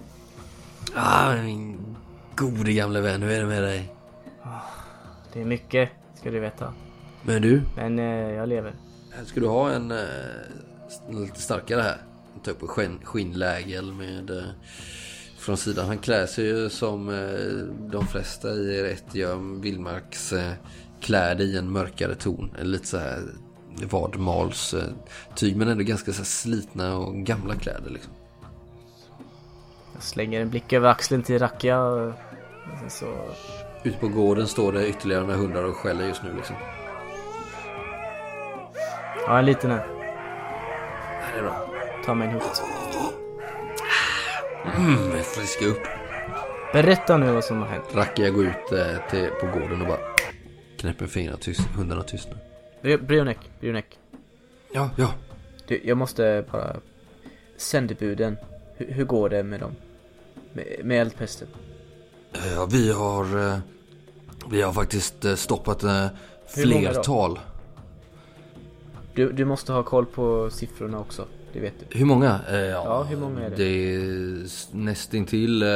[0.95, 1.97] Ah, min
[2.37, 3.93] gode gamle vän, hur är det med dig?
[5.33, 5.91] Det är mycket,
[6.21, 6.73] ska du veta.
[7.23, 8.75] Men du, Men eh, jag lever.
[9.27, 9.99] ska du ha en eh,
[11.11, 11.97] lite starkare här?
[12.45, 14.45] Ta upp en skinn, skinnlägel med eh,
[15.39, 15.87] från sidan.
[15.87, 20.53] Han klär sig ju som eh, de flesta i ett gör vildmarks eh,
[21.01, 22.51] kläder i en mörkare ton.
[22.59, 23.23] Eller lite så här
[23.91, 24.75] vadmals
[25.35, 28.13] tyg men ändå ganska så slitna och gamla kläder liksom.
[29.95, 32.13] Jag slänger en blick över axeln till Rakia.
[32.89, 33.07] Så...
[33.85, 36.57] Ute på gården står det ytterligare några hundar och skäller just nu liksom.
[39.27, 39.87] Ja, en liten här.
[41.33, 41.67] Det är bra.
[42.05, 42.63] Ta mig en hutt.
[44.79, 45.83] Mm, friska upp.
[46.73, 47.85] Berätta nu vad som har hänt.
[47.95, 49.99] Rackia går ut eh, till, på gården och bara
[50.79, 51.61] knäpper fingrarna tyst.
[51.77, 52.37] Hundarna tystnar.
[52.83, 53.99] Brionek, Brionek.
[54.73, 55.09] Ja, ja.
[55.67, 56.77] Du, jag måste bara...
[57.57, 58.37] Sändebuden.
[58.77, 59.77] Hur, hur går det med dem?
[60.53, 61.49] Med, med eldpesten?
[62.33, 63.49] Eh, Ja, vi har...
[63.53, 63.59] eh,
[64.51, 66.07] Vi har faktiskt eh, stoppat eh,
[66.55, 66.93] Hur många då?
[66.93, 67.39] flertal.
[69.15, 71.25] Du, du måste ha koll på siffrorna också.
[71.53, 71.99] Det vet du.
[71.99, 72.41] Hur många?
[72.51, 73.57] Eh, Ja, hur många är det?
[73.57, 75.69] Det är nästintill eh,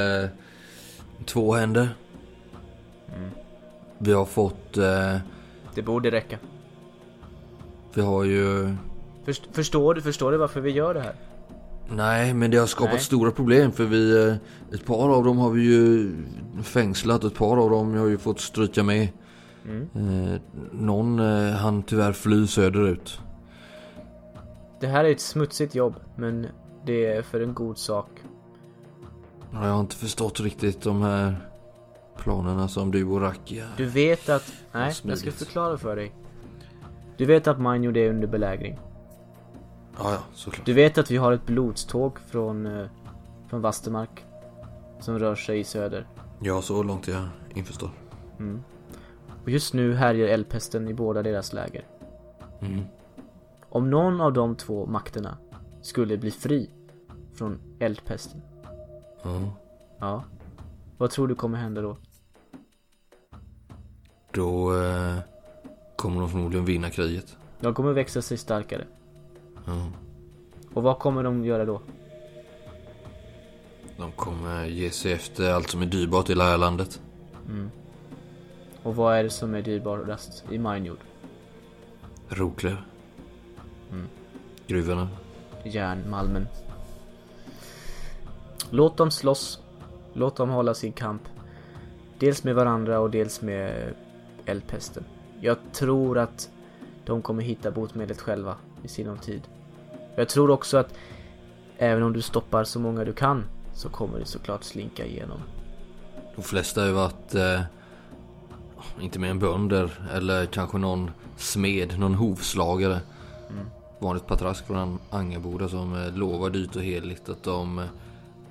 [1.26, 1.88] två händer.
[3.16, 3.30] Mm.
[3.98, 4.76] Vi har fått...
[4.76, 5.16] Eh,
[5.74, 6.38] Det borde räcka.
[7.94, 8.74] vi har ju...
[9.24, 10.00] Först, förstår du?
[10.02, 11.14] Förstår du varför vi gör det här?
[11.90, 13.00] Nej, men det har skapat Nej.
[13.02, 14.28] stora problem för vi...
[14.28, 14.34] eh,
[14.74, 16.12] Ett par av dem har vi ju
[16.62, 19.08] fängslat ett par av dem har ju fått stryka med.
[19.68, 19.88] Mm.
[20.32, 20.40] Eh,
[20.72, 23.20] någon eh, han tyvärr fly söderut.
[24.80, 26.46] Det här är ett smutsigt jobb, men
[26.84, 28.10] det är för en god sak.
[29.52, 31.36] Jag har inte förstått riktigt de här
[32.16, 33.64] planerna som du och Rakia...
[33.76, 34.52] Du vet att...
[34.72, 36.12] Nej, jag ska förklara för dig.
[37.16, 38.78] Du vet att Manjo är under belägring.
[39.98, 40.66] Ja, ja, såklart.
[40.66, 42.86] Du vet att vi har ett blodståg från, eh,
[43.48, 44.24] från Vastermark.
[45.00, 46.06] Som rör sig i söder.
[46.40, 47.90] Ja, så långt jag införstår.
[49.42, 51.84] Och just nu härjar eldpesten i båda deras läger.
[52.60, 52.84] Mm.
[53.68, 55.38] Om någon av de två makterna
[55.82, 56.70] skulle bli fri
[57.34, 58.42] från eldpesten,
[59.22, 59.52] Ja.
[59.98, 60.24] ja,
[60.98, 61.96] vad tror du kommer hända då?
[64.32, 65.16] Då eh,
[65.96, 67.36] kommer de förmodligen vinna kriget.
[67.60, 68.84] De kommer växa sig starkare.
[69.66, 69.86] Ja.
[70.74, 71.80] Och vad kommer de göra då?
[73.98, 77.00] De kommer ge sig efter allt som är dyrbart i det här landet.
[78.82, 80.98] Och vad är det som är dyrbarast i Minejord?
[82.28, 82.76] Roklöv.
[84.66, 85.08] Gruvorna.
[85.64, 86.48] Järn, malmen.
[88.70, 89.60] Låt dem slåss.
[90.12, 91.22] Låt dem hålla sin kamp.
[92.18, 93.94] Dels med varandra och dels med
[94.44, 95.04] eldpesten.
[95.40, 96.50] Jag tror att
[97.04, 99.42] de kommer hitta botemedlet själva i sinom tid.
[100.16, 100.94] Jag tror också att
[101.78, 103.44] även om du stoppar så många du kan
[103.74, 105.38] så kommer det såklart slinka igenom.
[106.36, 107.60] De flesta har ju varit eh,
[109.00, 113.00] inte mer än bönder eller kanske någon smed, någon hovslagare.
[113.98, 117.84] Vanligt patrask från Angerboda som eh, lovar dyrt och heligt att de eh,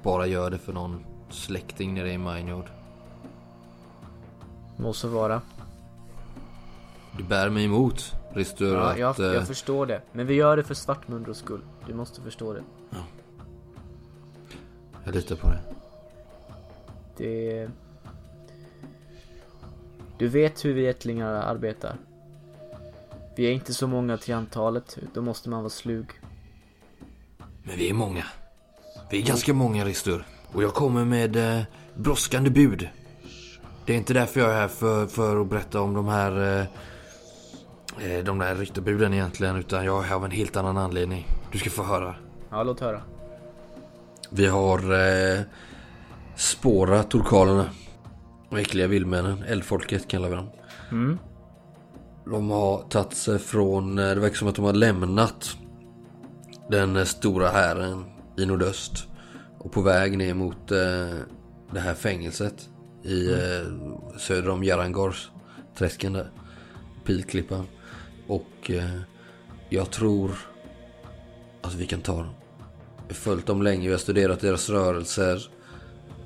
[0.04, 2.66] bara gör det för någon släkting nere i Minejord.
[4.78, 5.42] Må så vara.
[7.18, 8.98] Du bär mig emot, Ristur, Ja, att...
[8.98, 10.02] jag, eh, jag förstår det.
[10.12, 11.62] Men vi gör det för Svartmundros skull.
[11.88, 12.64] Du måste förstå det.
[15.04, 15.60] jag litar på det.
[17.18, 17.70] Det...
[20.18, 21.98] Du vet hur vi ättlingar arbetar.
[23.36, 26.06] Vi är inte så många till antalet, då måste man vara slug.
[27.64, 28.24] Men vi är många.
[29.10, 30.26] Vi är ganska många, Ristur.
[30.52, 31.64] Och jag kommer med eh,
[31.96, 32.90] brådskande bud.
[33.86, 36.60] Det är inte därför jag är här för, för att berätta om de här...
[36.60, 41.28] Eh, eh, de där ryttarbuden egentligen, utan jag är här av en helt annan anledning.
[41.52, 42.16] Du ska få höra.
[42.50, 43.02] Ja, låt höra.
[44.30, 45.42] Vi har eh,
[46.36, 47.70] spårat torkalerna.
[48.50, 49.44] De äckliga vildmännen.
[49.44, 50.50] Eldfolket kallar vi dem.
[50.92, 51.20] Mm.
[52.26, 55.58] De har tagit sig från, eh, det verkar som att de har lämnat
[56.70, 58.06] den eh, stora hären
[58.38, 59.08] i nordöst.
[59.58, 61.18] Och på väg ner mot eh,
[61.72, 62.70] det här fängelset
[63.04, 65.32] i eh, söder om Jarangars
[65.78, 66.32] träsken där.
[67.06, 67.68] Pilklippan.
[68.28, 68.72] Och
[69.70, 70.32] jag tror
[71.62, 72.34] att vi kan ta dem.
[73.08, 75.50] Vi har följt dem länge, vi har studerat deras rörelser.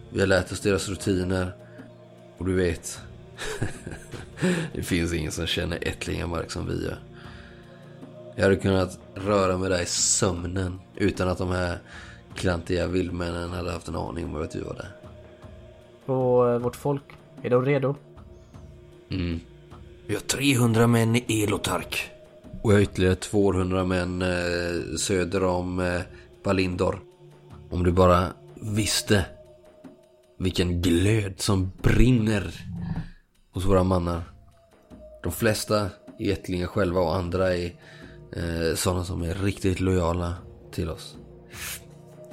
[0.09, 1.55] Vi har lärt oss deras rutiner.
[2.37, 2.99] Och du vet,
[4.73, 6.99] det finns ingen som känner ättlingamark som vi gör.
[8.35, 11.77] Jag hade kunnat röra mig där i sömnen utan att de här
[12.35, 14.91] klantiga vildmännen hade haft en aning om att vi var där.
[16.13, 17.03] Och eh, vårt folk,
[17.41, 17.95] är de redo?
[19.09, 19.39] Mm.
[20.07, 22.09] Vi har 300 män i Elotark.
[22.61, 26.01] Och jag har ytterligare 200 män eh, söder om eh,
[26.43, 26.99] Valindor.
[27.69, 29.25] Om du bara visste
[30.37, 32.53] vilken glöd som brinner
[33.51, 34.23] hos våra mannar.
[35.23, 35.89] De flesta
[36.19, 37.65] är ättlingar själva och andra är
[38.35, 40.33] eh, sådana som är riktigt lojala
[40.71, 41.15] till oss.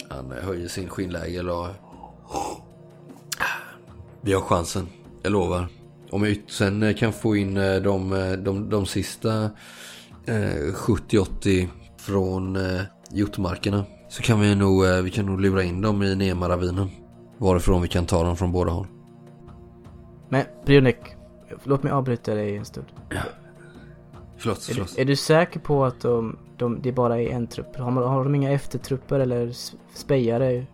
[0.09, 1.69] Han höjer sin skinnlägel och...
[4.21, 4.89] Vi har chansen,
[5.23, 5.69] jag lovar.
[6.11, 9.51] Om jag sen eh, kan få in eh, de, eh, de, de sista
[10.27, 15.81] eh, 70-80 från eh, jotmarkerna så kan vi nog, eh, vi kan nog lura in
[15.81, 16.89] dem i Nemaravinen.
[17.39, 18.87] Varifrån vi kan ta dem från båda håll.
[20.29, 20.97] Men Brionek,
[21.65, 22.87] låt mig avbryta dig en stund.
[24.39, 24.95] Förlåt, Är, förlåt.
[24.97, 27.77] du- är du säker på att de, de, det bara är en trupp?
[27.77, 29.53] Har, man, har de inga eftertrupper eller
[29.95, 30.67] spejare?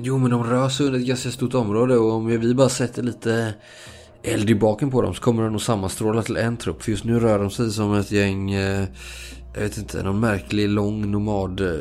[0.00, 3.02] Jo men de rör sig under ett ganska stort område och om vi bara sätter
[3.02, 3.54] lite
[4.22, 6.82] eld i baken på dem så kommer de nog sammanstråla till en trupp.
[6.82, 8.84] För just nu rör de sig som ett gäng, eh,
[9.54, 11.74] jag vet inte, någon märklig lång nomad eh,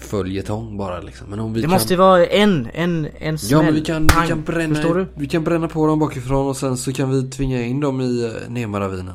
[0.00, 1.30] följetong bara liksom.
[1.30, 1.70] Men om vi Det kan...
[1.70, 3.50] måste ju vara en, en, en smäll.
[3.50, 6.76] Ja men vi kan, vi kan bränna, vi kan bränna på dem bakifrån och sen
[6.76, 9.14] så kan vi tvinga in dem i eh, Nemaravinen.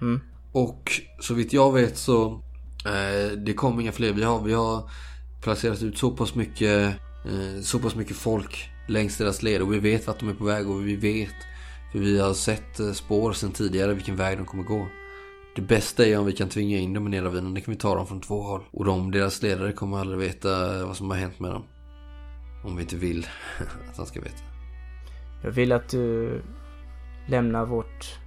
[0.00, 0.20] Mm.
[0.52, 2.26] Och så vitt jag vet så
[2.86, 4.12] eh, det kommer inga fler.
[4.12, 4.90] Vi har, vi har
[5.42, 6.86] placerat ut så pass mycket
[7.24, 10.44] eh, så pass mycket folk längs deras led och vi vet vart de är på
[10.44, 11.34] väg och vi vet
[11.92, 14.86] för vi har sett eh, spår sedan tidigare vilken väg de kommer gå.
[15.54, 17.20] Det bästa är om vi kan tvinga in dem i.
[17.20, 18.62] Det kan vi ta dem från två håll.
[18.70, 21.64] Och de, deras ledare kommer aldrig veta vad som har hänt med dem.
[22.64, 23.26] Om vi inte vill
[23.90, 24.42] att han ska veta.
[25.42, 26.42] Jag vill att du
[27.28, 28.18] lämnar vårt,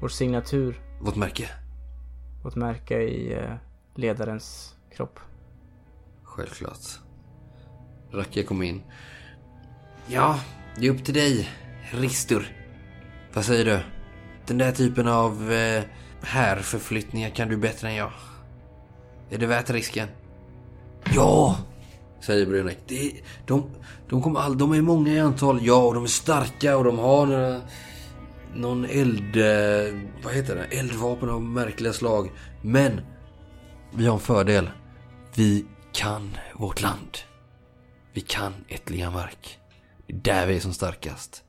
[0.00, 1.48] vår signatur, Vårt märke.
[2.44, 3.54] vårt märke i eh,
[3.94, 5.20] ledarens kropp.
[6.22, 6.78] Självklart.
[8.12, 8.82] Racka kom in.
[10.06, 10.40] Ja,
[10.76, 11.48] det är upp till dig,
[11.92, 12.56] Ristur.
[13.34, 13.80] Vad säger du?
[14.46, 15.82] Den där typen av eh,
[16.22, 18.12] härförflyttningar kan du bättre än jag.
[19.30, 20.08] Är det värt risken?
[21.14, 21.58] Ja!
[22.20, 22.78] Säger Brunek.
[22.86, 23.12] Det,
[23.46, 23.70] de,
[24.08, 25.58] de, kommer all, de är många i antal.
[25.62, 27.60] Ja, och de är starka och de har några
[28.54, 29.36] någon eld...
[30.24, 30.78] Vad heter det?
[30.78, 32.30] Eldvapen av märkliga slag.
[32.62, 33.00] Men
[33.94, 34.70] vi har en fördel.
[35.34, 37.18] Vi kan vårt land.
[38.12, 39.58] Vi kan Ättlingamark.
[40.06, 41.42] Det är där vi är som starkast.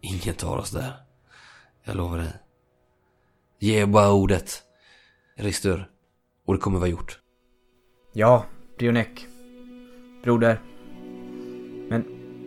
[0.00, 0.92] Ingen tar oss där.
[1.84, 2.32] Jag lovar dig.
[3.62, 4.62] Ge bara ordet.
[5.36, 5.88] Ristur.
[6.46, 7.18] Och det kommer vara gjort.
[8.12, 8.44] Ja,
[8.78, 9.26] Brionek.
[10.24, 10.60] Broder.
[11.88, 12.04] Men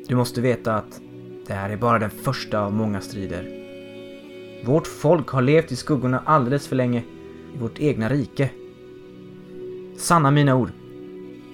[0.07, 1.01] du måste veta att
[1.47, 3.47] det här är bara den första av många strider.
[4.65, 7.03] Vårt folk har levt i skuggorna alldeles för länge
[7.55, 8.49] i vårt egna rike.
[9.97, 10.71] Sanna mina ord.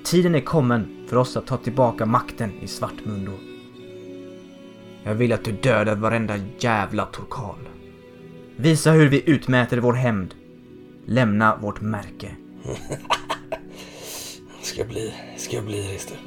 [0.03, 3.31] Tiden är kommen för oss att ta tillbaka makten i Svartmundo.
[5.03, 7.67] Jag vill att du dödar varenda jävla torkal.
[8.61, 10.35] Visa hur vi utmäter vår hämnd.
[11.05, 12.35] Lämna vårt märke.
[14.61, 16.17] Ska bli, ska bli Rister.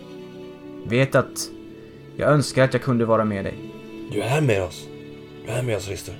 [0.86, 1.50] Vet att
[2.16, 3.54] jag önskar att jag kunde vara med dig.
[4.12, 4.88] Du är med oss.
[5.46, 6.14] Du är med oss Rister.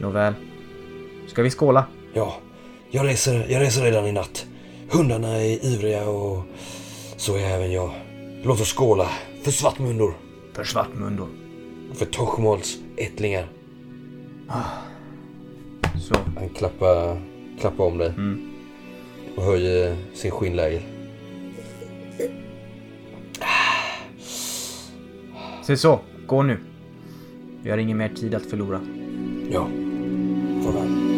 [0.00, 0.34] Nåväl.
[1.26, 1.86] Ska vi skåla?
[2.14, 2.36] Ja,
[2.90, 4.46] jag reser, jag reser redan i natt.
[4.90, 6.42] Hundarna är ivriga och
[7.16, 7.90] så är även jag.
[8.42, 9.08] Låt oss skåla
[9.42, 10.14] för Svartmundor
[10.52, 11.28] För Svartmundo.
[11.90, 13.48] och för Tochmols ättlingar.
[16.00, 16.14] Så.
[16.36, 17.20] Han klappar,
[17.60, 18.50] klappar om dig Mm.
[19.36, 20.82] och höjer sin skinnläger.
[25.62, 26.00] Se så.
[26.26, 26.58] Gå nu.
[27.62, 28.80] Vi har ingen mer tid att förlora.
[29.50, 29.68] Ja,
[30.64, 31.17] farväl.